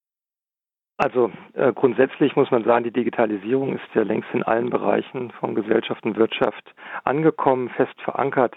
Also 0.98 1.30
äh, 1.54 1.72
grundsätzlich 1.72 2.34
muss 2.34 2.50
man 2.50 2.64
sagen, 2.64 2.82
die 2.82 2.90
Digitalisierung 2.90 3.76
ist 3.76 3.94
ja 3.94 4.02
längst 4.02 4.28
in 4.32 4.42
allen 4.42 4.68
Bereichen 4.68 5.30
von 5.30 5.54
Gesellschaft 5.54 6.04
und 6.04 6.16
Wirtschaft 6.16 6.74
angekommen, 7.04 7.68
fest 7.68 7.94
verankert. 8.02 8.56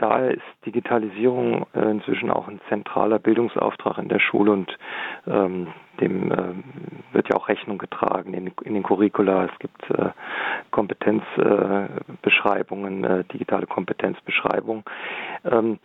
Daher 0.00 0.30
ist 0.30 0.42
Digitalisierung 0.64 1.66
äh, 1.74 1.90
inzwischen 1.90 2.30
auch 2.30 2.48
ein 2.48 2.58
zentraler 2.70 3.18
Bildungsauftrag 3.18 3.98
in 3.98 4.08
der 4.08 4.18
Schule 4.18 4.52
und 4.52 4.74
ähm, 5.26 5.66
dem 6.00 6.32
äh, 6.32 6.54
wird 7.12 7.28
ja 7.28 7.36
auch 7.36 7.48
Rechnung 7.48 7.76
getragen 7.76 8.32
in, 8.32 8.50
in 8.64 8.72
den 8.72 8.82
Curricula. 8.82 9.44
Es 9.44 9.58
gibt 9.58 9.90
äh, 9.90 10.12
Kompetenzbeschreibungen, 10.70 13.04
äh, 13.04 13.24
digitale 13.24 13.66
Kompetenzbeschreibung. 13.66 14.84
Ähm, 15.44 15.78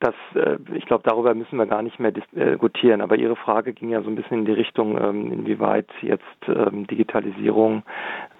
das, 0.00 0.14
äh, 0.34 0.56
ich 0.72 0.86
glaube, 0.86 1.02
darüber 1.04 1.34
müssen 1.34 1.58
wir 1.58 1.66
gar 1.66 1.82
nicht 1.82 2.00
mehr 2.00 2.12
diskutieren. 2.12 3.02
Aber 3.02 3.16
Ihre 3.16 3.36
Frage 3.36 3.74
ging 3.74 3.90
ja 3.90 4.00
so 4.00 4.08
ein 4.08 4.16
bisschen 4.16 4.38
in 4.38 4.46
die 4.46 4.52
Richtung, 4.52 4.96
ähm, 4.98 5.30
inwieweit 5.30 5.90
jetzt 6.00 6.48
ähm, 6.48 6.86
Digitalisierung 6.86 7.82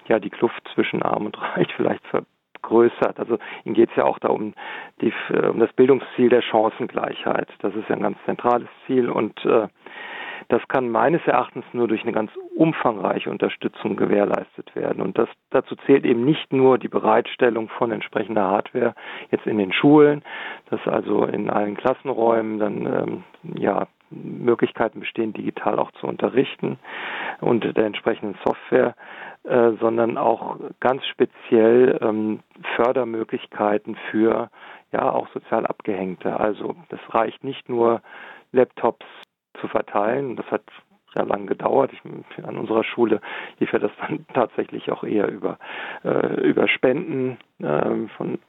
ja 0.07 0.17
die 0.19 0.31
Kluft 0.31 0.67
zwischen 0.73 1.03
Arm 1.03 1.27
und 1.27 1.39
Reich 1.39 1.67
vielleicht 1.77 2.03
ver 2.07 2.23
vergrößert. 2.61 3.19
Also 3.19 3.37
Ihnen 3.65 3.75
geht 3.75 3.89
es 3.89 3.95
ja 3.95 4.05
auch 4.05 4.19
da 4.19 4.29
um, 4.29 4.53
die, 5.01 5.13
äh, 5.29 5.47
um 5.47 5.59
das 5.59 5.71
Bildungsziel 5.73 6.29
der 6.29 6.41
Chancengleichheit. 6.41 7.49
Das 7.59 7.73
ist 7.75 7.89
ja 7.89 7.95
ein 7.95 8.01
ganz 8.01 8.17
zentrales 8.25 8.67
Ziel 8.85 9.09
und 9.09 9.43
äh, 9.45 9.67
das 10.47 10.67
kann 10.67 10.89
meines 10.89 11.21
Erachtens 11.27 11.63
nur 11.73 11.87
durch 11.87 12.01
eine 12.01 12.11
ganz 12.11 12.31
umfangreiche 12.55 13.29
Unterstützung 13.29 13.95
gewährleistet 13.95 14.75
werden. 14.75 15.01
Und 15.01 15.17
das, 15.17 15.29
dazu 15.51 15.75
zählt 15.85 16.05
eben 16.05 16.25
nicht 16.25 16.51
nur 16.51 16.79
die 16.79 16.87
Bereitstellung 16.87 17.69
von 17.69 17.91
entsprechender 17.91 18.49
Hardware 18.49 18.95
jetzt 19.29 19.45
in 19.45 19.59
den 19.59 19.71
Schulen, 19.71 20.23
dass 20.71 20.79
also 20.87 21.25
in 21.25 21.51
allen 21.51 21.77
Klassenräumen 21.77 22.57
dann 22.57 22.85
ähm, 22.85 23.23
ja 23.59 23.87
Möglichkeiten 24.09 25.01
bestehen, 25.01 25.33
digital 25.33 25.77
auch 25.77 25.91
zu 25.91 26.07
unterrichten 26.07 26.79
und 27.41 27.77
der 27.77 27.85
entsprechenden 27.85 28.35
Software, 28.43 28.95
äh, 29.43 29.71
sondern 29.79 30.17
auch 30.17 30.57
ganz 30.79 31.05
speziell 31.05 31.97
ähm, 32.01 32.41
Fördermöglichkeiten 32.75 33.95
für 34.11 34.49
ja 34.91 35.11
auch 35.11 35.27
sozial 35.33 35.65
Abgehängte. 35.65 36.39
Also 36.39 36.75
das 36.89 36.99
reicht 37.09 37.43
nicht 37.43 37.69
nur 37.69 38.01
Laptops 38.51 39.05
zu 39.59 39.67
verteilen. 39.67 40.35
Das 40.35 40.45
hat 40.47 40.63
sehr 41.15 41.25
lange 41.25 41.45
gedauert. 41.45 41.91
Ich, 41.93 42.43
an 42.43 42.57
unserer 42.57 42.83
Schule 42.83 43.21
lief 43.59 43.71
ja 43.71 43.79
das 43.79 43.91
dann 44.01 44.25
tatsächlich 44.33 44.91
auch 44.91 45.03
eher 45.03 45.27
über, 45.29 45.57
äh, 46.03 46.41
über 46.41 46.67
Spenden 46.67 47.37
äh, 47.59 48.07
von 48.17 48.39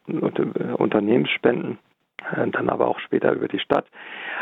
Unternehmensspenden, 0.77 1.79
äh, 2.33 2.49
dann 2.49 2.69
aber 2.69 2.89
auch 2.89 2.99
später 2.99 3.33
über 3.33 3.49
die 3.49 3.61
Stadt. 3.61 3.87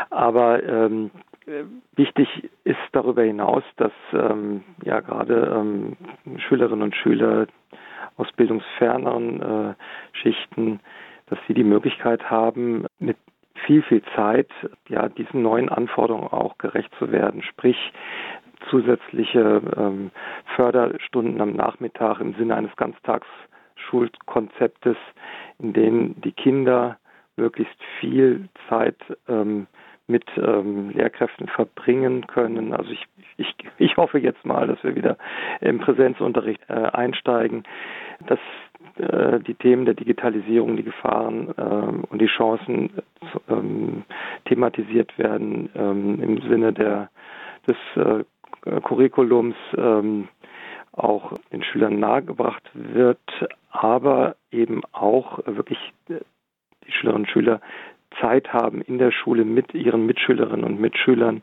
Aber 0.09 0.63
ähm, 0.63 1.11
wichtig 1.95 2.49
ist 2.63 2.77
darüber 2.91 3.23
hinaus, 3.23 3.63
dass 3.77 3.91
ähm, 4.13 4.63
ja 4.83 4.99
gerade 4.99 5.51
ähm, 5.55 5.97
Schülerinnen 6.37 6.83
und 6.83 6.95
Schüler 6.95 7.47
aus 8.17 8.31
bildungsferneren 8.33 9.41
äh, 9.41 9.73
Schichten, 10.13 10.79
dass 11.27 11.39
sie 11.47 11.53
die 11.53 11.63
Möglichkeit 11.63 12.29
haben, 12.29 12.85
mit 12.99 13.17
viel, 13.65 13.81
viel 13.83 14.01
Zeit 14.15 14.49
ja 14.87 15.09
diesen 15.09 15.41
neuen 15.41 15.67
Anforderungen 15.69 16.27
auch 16.27 16.57
gerecht 16.57 16.93
zu 16.97 17.11
werden. 17.11 17.43
Sprich, 17.43 17.77
zusätzliche 18.69 19.61
ähm, 19.77 20.11
Förderstunden 20.55 21.41
am 21.41 21.53
Nachmittag 21.53 22.19
im 22.19 22.35
Sinne 22.35 22.55
eines 22.55 22.75
Ganztagsschulkonzeptes, 22.75 24.97
in 25.59 25.71
denen 25.73 26.19
die 26.21 26.33
Kinder 26.33 26.97
möglichst 27.37 27.77
viel 27.99 28.49
Zeit 28.67 28.97
ähm, 29.27 29.67
mit 30.09 30.25
ähm, 30.37 30.89
Lehrkräften 30.89 31.47
verbringen 31.47 32.27
können. 32.27 32.73
Also 32.73 32.91
ich, 32.91 33.05
ich, 33.37 33.55
ich 33.77 33.97
hoffe 33.97 34.19
jetzt 34.19 34.43
mal, 34.45 34.67
dass 34.67 34.83
wir 34.83 34.95
wieder 34.95 35.17
im 35.61 35.79
Präsenzunterricht 35.79 36.61
äh, 36.67 36.73
einsteigen, 36.73 37.63
dass 38.27 38.39
äh, 38.97 39.39
die 39.39 39.55
Themen 39.55 39.85
der 39.85 39.93
Digitalisierung, 39.93 40.75
die 40.75 40.83
Gefahren 40.83 41.53
äh, 41.57 42.11
und 42.11 42.21
die 42.21 42.27
Chancen 42.27 42.91
ähm, 43.47 44.03
thematisiert 44.45 45.17
werden 45.17 45.69
ähm, 45.75 46.21
im 46.21 46.41
Sinne 46.49 46.73
der, 46.73 47.09
des 47.67 47.77
äh, 47.95 48.23
Curriculums, 48.81 49.55
ähm, 49.77 50.27
auch 50.91 51.33
den 51.53 51.63
Schülern 51.63 51.99
nahegebracht 51.99 52.63
wird, 52.73 53.19
aber 53.71 54.35
eben 54.51 54.81
auch 54.91 55.39
wirklich 55.45 55.79
die 56.09 56.91
Schülerinnen 56.91 57.25
und 57.25 57.31
Schüler 57.31 57.61
Zeit 58.21 58.53
haben, 58.53 58.81
in 58.81 58.97
der 58.97 59.11
Schule 59.11 59.45
mit 59.45 59.73
ihren 59.73 60.05
Mitschülerinnen 60.05 60.65
und 60.65 60.79
Mitschülern 60.79 61.41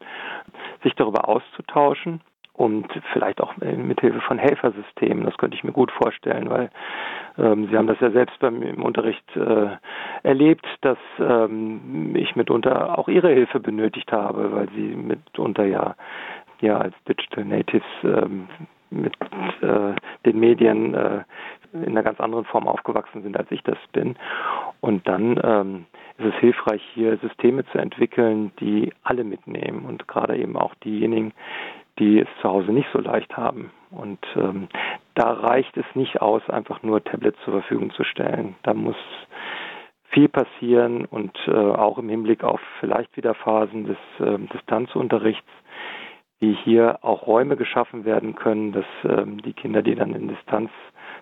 sich 0.82 0.94
darüber 0.94 1.28
auszutauschen 1.28 2.20
und 2.52 2.86
vielleicht 3.12 3.40
auch 3.40 3.54
mit 3.58 4.00
Hilfe 4.00 4.20
von 4.22 4.38
Helfersystemen. 4.38 5.24
Das 5.24 5.36
könnte 5.36 5.56
ich 5.56 5.64
mir 5.64 5.72
gut 5.72 5.92
vorstellen, 5.92 6.48
weil 6.48 6.70
ähm, 7.38 7.68
Sie 7.70 7.76
haben 7.76 7.86
das 7.86 8.00
ja 8.00 8.10
selbst 8.10 8.38
beim 8.40 8.62
im 8.62 8.82
Unterricht 8.82 9.24
äh, 9.36 9.68
erlebt, 10.22 10.66
dass 10.80 10.98
ähm, 11.18 12.16
ich 12.16 12.34
mitunter 12.34 12.98
auch 12.98 13.08
Ihre 13.08 13.28
Hilfe 13.28 13.60
benötigt 13.60 14.10
habe, 14.10 14.52
weil 14.52 14.68
Sie 14.70 14.96
mitunter 14.96 15.64
ja 15.64 15.96
ja 16.60 16.78
als 16.78 16.94
Digital 17.06 17.44
Natives 17.44 17.86
ähm, 18.02 18.48
mit 18.90 19.14
äh, 19.60 19.94
den 20.24 20.40
Medien 20.40 20.94
äh, 20.94 21.24
in 21.82 21.90
einer 21.90 22.02
ganz 22.02 22.20
anderen 22.20 22.44
Form 22.44 22.68
aufgewachsen 22.68 23.22
sind, 23.22 23.36
als 23.36 23.50
ich 23.50 23.62
das 23.62 23.78
bin. 23.92 24.16
Und 24.80 25.06
dann 25.08 25.40
ähm, 25.42 25.86
ist 26.18 26.34
es 26.34 26.40
hilfreich, 26.40 26.82
hier 26.94 27.16
Systeme 27.18 27.64
zu 27.66 27.78
entwickeln, 27.78 28.52
die 28.60 28.92
alle 29.02 29.24
mitnehmen 29.24 29.84
und 29.86 30.08
gerade 30.08 30.36
eben 30.36 30.56
auch 30.56 30.74
diejenigen, 30.76 31.32
die 31.98 32.20
es 32.20 32.28
zu 32.40 32.48
Hause 32.48 32.72
nicht 32.72 32.88
so 32.92 32.98
leicht 33.00 33.36
haben. 33.36 33.70
Und 33.90 34.20
ähm, 34.36 34.68
da 35.14 35.32
reicht 35.32 35.76
es 35.76 35.86
nicht 35.94 36.20
aus, 36.20 36.42
einfach 36.50 36.82
nur 36.82 37.02
Tablets 37.02 37.38
zur 37.44 37.54
Verfügung 37.54 37.90
zu 37.92 38.04
stellen. 38.04 38.54
Da 38.62 38.74
muss 38.74 38.96
viel 40.10 40.28
passieren 40.28 41.04
und 41.04 41.36
äh, 41.46 41.52
auch 41.52 41.98
im 41.98 42.08
Hinblick 42.08 42.44
auf 42.44 42.60
vielleicht 42.80 43.16
wieder 43.16 43.34
Phasen 43.34 43.84
des 43.84 43.98
äh, 44.18 44.38
Distanzunterrichts, 44.52 45.48
wie 46.38 46.52
hier 46.52 46.98
auch 47.02 47.26
Räume 47.26 47.56
geschaffen 47.56 48.04
werden 48.04 48.34
können, 48.34 48.72
dass 48.72 48.86
ähm, 49.04 49.42
die 49.42 49.52
Kinder, 49.52 49.82
die 49.82 49.94
dann 49.94 50.14
in 50.14 50.28
Distanz 50.28 50.70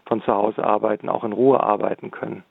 von 0.06 0.22
zu 0.22 0.32
Hause 0.32 0.64
arbeiten, 0.64 1.08
auch 1.08 1.24
in 1.24 1.32
Ruhe 1.32 1.60
arbeiten 1.60 2.10
können. 2.10 2.44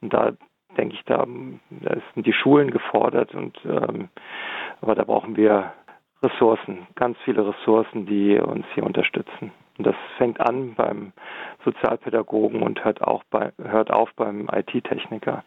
Und 0.00 0.12
da 0.12 0.32
denke 0.76 0.94
ich, 0.94 1.04
da, 1.04 1.26
da 1.70 1.96
sind 2.14 2.26
die 2.26 2.32
Schulen 2.32 2.70
gefordert 2.70 3.34
und 3.34 3.58
ähm, 3.64 4.08
aber 4.80 4.94
da 4.94 5.04
brauchen 5.04 5.36
wir 5.36 5.72
Ressourcen, 6.22 6.86
ganz 6.96 7.16
viele 7.24 7.46
Ressourcen, 7.46 8.06
die 8.06 8.38
uns 8.38 8.66
hier 8.74 8.84
unterstützen. 8.84 9.52
Und 9.78 9.86
das 9.86 9.96
fängt 10.18 10.40
an 10.40 10.74
beim 10.74 11.12
Sozialpädagogen 11.64 12.62
und 12.62 12.84
hört 12.84 13.02
auch 13.02 13.24
bei, 13.30 13.52
hört 13.62 13.90
auf 13.90 14.10
beim 14.16 14.48
IT-Techniker. 14.52 15.42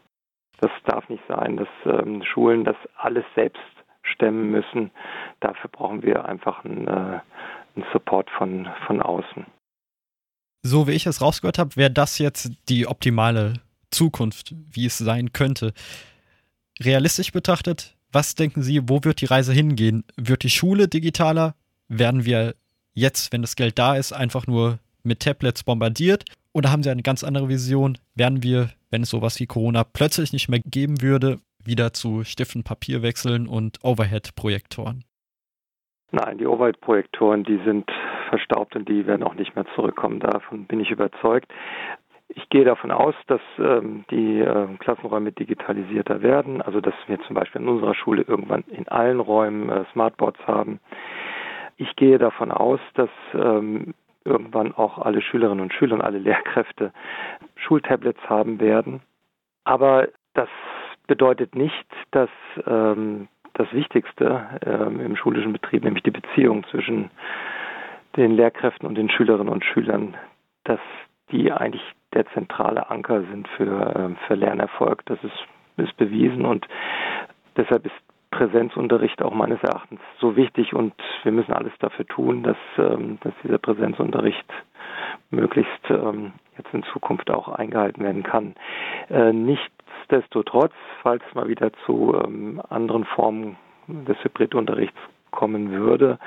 Das 0.60 0.70
darf 0.86 1.08
nicht 1.08 1.22
sein, 1.28 1.56
dass 1.56 1.68
ähm, 1.84 2.22
Schulen 2.24 2.64
das 2.64 2.76
alles 2.96 3.24
selbst 3.34 3.62
stemmen 4.02 4.50
müssen. 4.50 4.90
Dafür 5.40 5.70
brauchen 5.70 6.02
wir 6.02 6.24
einfach 6.24 6.64
einen, 6.64 6.86
äh, 6.86 7.20
einen 7.76 7.86
Support 7.92 8.30
von, 8.30 8.68
von 8.86 9.00
außen. 9.00 9.46
So 10.66 10.88
wie 10.88 10.92
ich 10.92 11.04
es 11.04 11.20
rausgehört 11.20 11.58
habe, 11.58 11.76
wäre 11.76 11.90
das 11.90 12.18
jetzt 12.18 12.50
die 12.70 12.86
optimale 12.86 13.60
Zukunft, 13.90 14.54
wie 14.70 14.86
es 14.86 14.96
sein 14.96 15.34
könnte. 15.34 15.74
Realistisch 16.80 17.32
betrachtet, 17.32 17.94
was 18.10 18.34
denken 18.34 18.62
Sie, 18.62 18.88
wo 18.88 19.04
wird 19.04 19.20
die 19.20 19.26
Reise 19.26 19.52
hingehen? 19.52 20.04
Wird 20.16 20.42
die 20.42 20.48
Schule 20.48 20.88
digitaler? 20.88 21.54
Werden 21.88 22.24
wir 22.24 22.54
jetzt, 22.94 23.30
wenn 23.30 23.42
das 23.42 23.56
Geld 23.56 23.78
da 23.78 23.96
ist, 23.96 24.12
einfach 24.12 24.46
nur 24.46 24.78
mit 25.02 25.20
Tablets 25.20 25.64
bombardiert? 25.64 26.24
Oder 26.54 26.72
haben 26.72 26.82
Sie 26.82 26.90
eine 26.90 27.02
ganz 27.02 27.24
andere 27.24 27.50
Vision? 27.50 27.98
Werden 28.14 28.42
wir, 28.42 28.70
wenn 28.90 29.02
es 29.02 29.10
sowas 29.10 29.38
wie 29.40 29.46
Corona 29.46 29.84
plötzlich 29.84 30.32
nicht 30.32 30.48
mehr 30.48 30.60
geben 30.64 31.02
würde, 31.02 31.40
wieder 31.62 31.92
zu 31.92 32.24
Stiften 32.24 32.64
Papier 32.64 33.02
wechseln 33.02 33.48
und 33.48 33.84
Overhead-Projektoren? 33.84 35.04
Nein, 36.10 36.38
die 36.38 36.46
Overhead-Projektoren, 36.46 37.44
die 37.44 37.60
sind 37.66 37.84
verstaubt 38.34 38.74
und 38.74 38.88
die 38.88 39.06
werden 39.06 39.22
auch 39.22 39.36
nicht 39.36 39.54
mehr 39.54 39.64
zurückkommen. 39.76 40.18
Davon 40.18 40.64
bin 40.64 40.80
ich 40.80 40.90
überzeugt. 40.90 41.52
Ich 42.26 42.48
gehe 42.48 42.64
davon 42.64 42.90
aus, 42.90 43.14
dass 43.28 43.40
ähm, 43.58 44.04
die 44.10 44.40
äh, 44.40 44.66
Klassenräume 44.80 45.30
digitalisierter 45.30 46.20
werden, 46.20 46.60
also 46.60 46.80
dass 46.80 46.94
wir 47.06 47.20
zum 47.20 47.36
Beispiel 47.36 47.60
in 47.62 47.68
unserer 47.68 47.94
Schule 47.94 48.22
irgendwann 48.22 48.64
in 48.66 48.88
allen 48.88 49.20
Räumen 49.20 49.68
äh, 49.68 49.84
Smartboards 49.92 50.40
haben. 50.48 50.80
Ich 51.76 51.94
gehe 51.94 52.18
davon 52.18 52.50
aus, 52.50 52.80
dass 52.94 53.10
ähm, 53.34 53.94
irgendwann 54.24 54.74
auch 54.74 54.98
alle 54.98 55.20
Schülerinnen 55.20 55.62
und 55.62 55.72
Schüler 55.72 55.94
und 55.94 56.02
alle 56.02 56.18
Lehrkräfte 56.18 56.92
Schultablets 57.54 58.20
haben 58.28 58.58
werden. 58.58 59.00
Aber 59.62 60.08
das 60.32 60.48
bedeutet 61.06 61.54
nicht, 61.54 61.86
dass 62.10 62.30
ähm, 62.66 63.28
das 63.52 63.72
Wichtigste 63.72 64.46
ähm, 64.66 64.98
im 65.00 65.14
schulischen 65.14 65.52
Betrieb, 65.52 65.84
nämlich 65.84 66.02
die 66.02 66.10
Beziehung 66.10 66.64
zwischen 66.70 67.10
den 68.16 68.32
Lehrkräften 68.32 68.86
und 68.86 68.96
den 68.96 69.10
Schülerinnen 69.10 69.52
und 69.52 69.64
Schülern, 69.64 70.16
dass 70.64 70.80
die 71.30 71.52
eigentlich 71.52 71.82
der 72.12 72.26
zentrale 72.32 72.90
Anker 72.90 73.22
sind 73.22 73.48
für, 73.56 73.94
ähm, 73.96 74.16
für 74.26 74.34
Lernerfolg. 74.34 75.04
Das 75.06 75.18
ist, 75.22 75.46
ist 75.76 75.96
bewiesen 75.96 76.44
und 76.44 76.66
deshalb 77.56 77.86
ist 77.86 77.94
Präsenzunterricht 78.30 79.22
auch 79.22 79.32
meines 79.32 79.62
Erachtens 79.62 80.00
so 80.18 80.34
wichtig 80.34 80.74
und 80.74 80.92
wir 81.22 81.32
müssen 81.32 81.52
alles 81.52 81.72
dafür 81.78 82.06
tun, 82.06 82.42
dass, 82.42 82.56
ähm, 82.78 83.18
dass 83.22 83.32
dieser 83.44 83.58
Präsenzunterricht 83.58 84.46
möglichst 85.30 85.88
ähm, 85.88 86.32
jetzt 86.58 86.72
in 86.72 86.82
Zukunft 86.92 87.30
auch 87.30 87.48
eingehalten 87.48 88.02
werden 88.02 88.24
kann. 88.24 88.54
Äh, 89.08 89.32
nichtsdestotrotz, 89.32 90.72
falls 91.02 91.22
mal 91.34 91.48
wieder 91.48 91.72
zu 91.86 92.12
anderen 92.68 93.04
Formen 93.04 93.56
des 93.86 94.16
Hybridunterrichts 94.24 94.98
kommen 95.30 95.70
würde, 95.72 96.18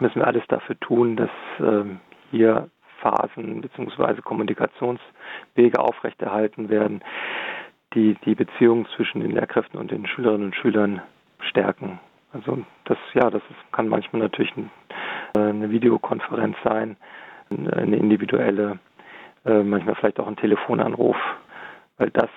müssen 0.00 0.20
wir 0.20 0.26
alles 0.26 0.44
dafür 0.48 0.78
tun, 0.80 1.16
dass 1.16 1.30
ähm, 1.60 2.00
hier 2.30 2.68
Phasen 3.00 3.60
bzw. 3.60 4.22
Kommunikationswege 4.22 5.78
aufrechterhalten 5.78 6.68
werden, 6.68 7.02
die 7.94 8.16
die 8.24 8.34
Beziehung 8.34 8.86
zwischen 8.96 9.20
den 9.20 9.32
Lehrkräften 9.32 9.78
und 9.78 9.90
den 9.90 10.06
Schülerinnen 10.06 10.46
und 10.46 10.56
Schülern 10.56 11.02
stärken. 11.40 11.98
Also 12.32 12.58
das 12.84 12.98
ja, 13.12 13.28
das 13.28 13.42
ist, 13.50 13.72
kann 13.72 13.88
manchmal 13.88 14.22
natürlich 14.22 14.56
ein, 14.56 14.70
äh, 15.36 15.40
eine 15.40 15.70
Videokonferenz 15.70 16.56
sein, 16.64 16.96
eine 17.50 17.96
individuelle, 17.96 18.78
äh, 19.44 19.62
manchmal 19.62 19.94
vielleicht 19.96 20.18
auch 20.18 20.26
ein 20.26 20.36
Telefonanruf, 20.36 21.16
weil 21.98 22.10
das 22.10 22.30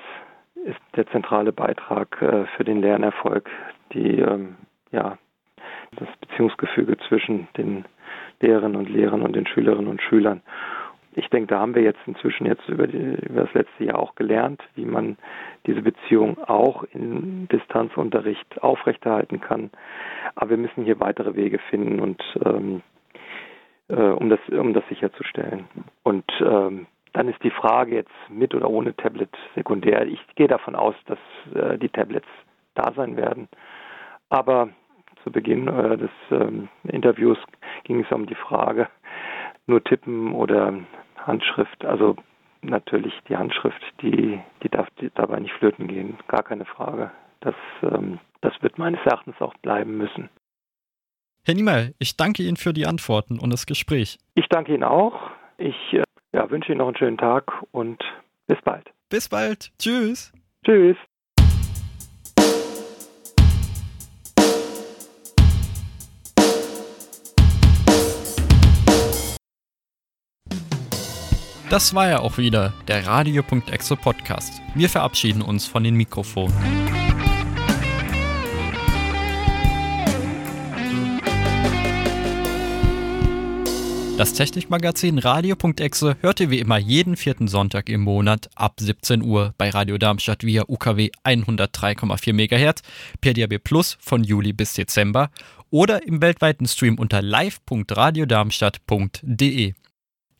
ist 0.65 0.81
der 0.95 1.07
zentrale 1.07 1.53
Beitrag 1.53 2.21
äh, 2.21 2.45
für 2.57 2.65
den 2.65 2.81
Lernerfolg, 2.81 3.49
die 3.93 4.19
ähm, 4.19 4.57
ja 4.91 5.17
das 5.97 6.07
Beziehungsgefüge 6.21 6.97
zwischen 7.07 7.47
den 7.57 7.85
Lehrerinnen 8.41 8.75
und 8.75 8.89
Lehrern 8.89 9.21
und 9.21 9.35
den 9.35 9.47
Schülerinnen 9.47 9.89
und 9.89 10.01
Schülern. 10.01 10.41
Ich 11.17 11.29
denke, 11.29 11.47
da 11.47 11.59
haben 11.59 11.75
wir 11.75 11.81
jetzt 11.81 12.01
inzwischen 12.05 12.45
jetzt 12.45 12.67
über, 12.67 12.87
die, 12.87 12.97
über 12.97 13.43
das 13.43 13.53
letzte 13.53 13.85
Jahr 13.85 13.99
auch 13.99 14.15
gelernt, 14.15 14.61
wie 14.75 14.83
man 14.83 15.17
diese 15.65 15.81
Beziehung 15.81 16.37
auch 16.45 16.83
im 16.91 17.47
Distanzunterricht 17.47 18.61
aufrechterhalten 18.61 19.39
kann. 19.39 19.71
Aber 20.35 20.51
wir 20.51 20.57
müssen 20.57 20.83
hier 20.83 20.99
weitere 20.99 21.35
Wege 21.35 21.59
finden 21.69 22.01
und 22.01 22.21
ähm, 22.45 22.81
äh, 23.87 23.95
um 23.95 24.29
das 24.29 24.39
um 24.49 24.73
das 24.73 24.83
sicherzustellen. 24.89 25.65
Und 26.03 26.25
ähm, 26.41 26.87
dann 27.13 27.29
ist 27.29 27.41
die 27.43 27.51
Frage 27.51 27.95
jetzt 27.95 28.11
mit 28.29 28.53
oder 28.53 28.69
ohne 28.69 28.93
Tablet 28.93 29.29
sekundär. 29.55 30.05
Ich 30.05 30.19
gehe 30.35 30.49
davon 30.49 30.75
aus, 30.75 30.95
dass 31.05 31.19
äh, 31.53 31.77
die 31.77 31.87
Tablets 31.87 32.27
da 32.73 32.91
sein 32.93 33.15
werden. 33.15 33.47
Aber 34.27 34.69
zu 35.25 35.31
Beginn 35.31 35.67
äh, 35.67 35.97
des 35.97 36.11
ähm, 36.31 36.69
Interviews 36.83 37.37
ging 37.83 38.05
es 38.05 38.11
um 38.11 38.27
die 38.27 38.35
Frage, 38.35 38.87
nur 39.65 39.83
tippen 39.83 40.31
oder 40.33 40.73
Handschrift. 41.17 41.83
Also 41.83 42.15
natürlich 42.61 43.13
die 43.27 43.35
Handschrift, 43.35 43.81
die, 44.01 44.39
die 44.63 44.69
darf 44.69 44.87
dabei 45.15 45.39
nicht 45.39 45.53
flöten 45.55 45.87
gehen, 45.87 46.17
gar 46.27 46.43
keine 46.43 46.65
Frage. 46.65 47.11
Das, 47.41 47.55
ähm, 47.81 48.19
das 48.41 48.53
wird 48.61 48.77
meines 48.77 49.01
Erachtens 49.05 49.35
auch 49.41 49.53
bleiben 49.55 49.97
müssen. 49.97 50.29
Herr 51.43 51.55
Niemeyer, 51.55 51.89
ich 51.99 52.17
danke 52.17 52.43
Ihnen 52.43 52.57
für 52.57 52.73
die 52.73 52.85
Antworten 52.85 53.39
und 53.39 53.51
das 53.51 53.65
Gespräch. 53.65 54.17
Ich 54.35 54.47
danke 54.49 54.73
Ihnen 54.73 54.83
auch. 54.83 55.31
Ich 55.57 55.75
äh, 55.93 56.03
ja, 56.33 56.49
wünsche 56.49 56.71
Ihnen 56.71 56.79
noch 56.79 56.87
einen 56.87 56.97
schönen 56.97 57.17
Tag 57.17 57.51
und 57.71 58.03
bis 58.47 58.61
bald. 58.63 58.89
Bis 59.09 59.27
bald. 59.27 59.71
Tschüss. 59.79 60.31
Tschüss. 60.63 60.97
Das 71.69 71.93
war 71.95 72.07
ja 72.07 72.19
auch 72.19 72.37
wieder 72.37 72.73
der 72.87 73.07
Radio.exe 73.07 73.95
Podcast. 73.95 74.61
Wir 74.75 74.87
verabschieden 74.87 75.41
uns 75.41 75.65
von 75.65 75.83
den 75.83 75.95
Mikrofonen. 75.95 76.53
Das 84.17 84.33
Technikmagazin 84.33 85.17
Radio.exe 85.17 86.17
hört 86.21 86.39
ihr 86.39 86.51
wie 86.51 86.59
immer 86.59 86.77
jeden 86.77 87.17
vierten 87.17 87.49
Sonntag 87.49 87.89
im 87.89 87.99
Monat 88.01 88.49
ab 88.55 88.75
17 88.79 89.21
Uhr 89.23 89.55
bei 89.57 89.71
Radio 89.71 89.97
Darmstadt 89.97 90.45
via 90.45 90.65
UKW 90.67 91.09
103,4 91.23 92.31
MHz, 92.31 92.83
per 93.19 93.33
DAB 93.33 93.57
Plus 93.61 93.97
von 93.99 94.23
Juli 94.23 94.53
bis 94.53 94.73
Dezember 94.73 95.31
oder 95.71 96.07
im 96.07 96.21
weltweiten 96.21 96.67
Stream 96.67 96.99
unter 96.99 97.23
live.radiodarmstadt.de. 97.23 99.73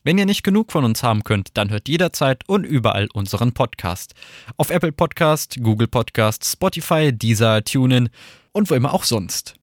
Wenn 0.06 0.16
ihr 0.18 0.26
nicht 0.26 0.44
genug 0.44 0.70
von 0.70 0.84
uns 0.84 1.02
haben 1.02 1.24
könnt, 1.24 1.48
dann 1.54 1.70
hört 1.70 1.88
jederzeit 1.88 2.48
und 2.48 2.62
überall 2.62 3.08
unseren 3.12 3.50
Podcast. 3.50 4.14
Auf 4.56 4.70
Apple 4.70 4.92
Podcast, 4.92 5.58
Google 5.60 5.88
Podcast, 5.88 6.44
Spotify, 6.44 7.12
Deezer, 7.12 7.64
TuneIn 7.64 8.10
und 8.52 8.70
wo 8.70 8.76
immer 8.76 8.94
auch 8.94 9.02
sonst. 9.02 9.56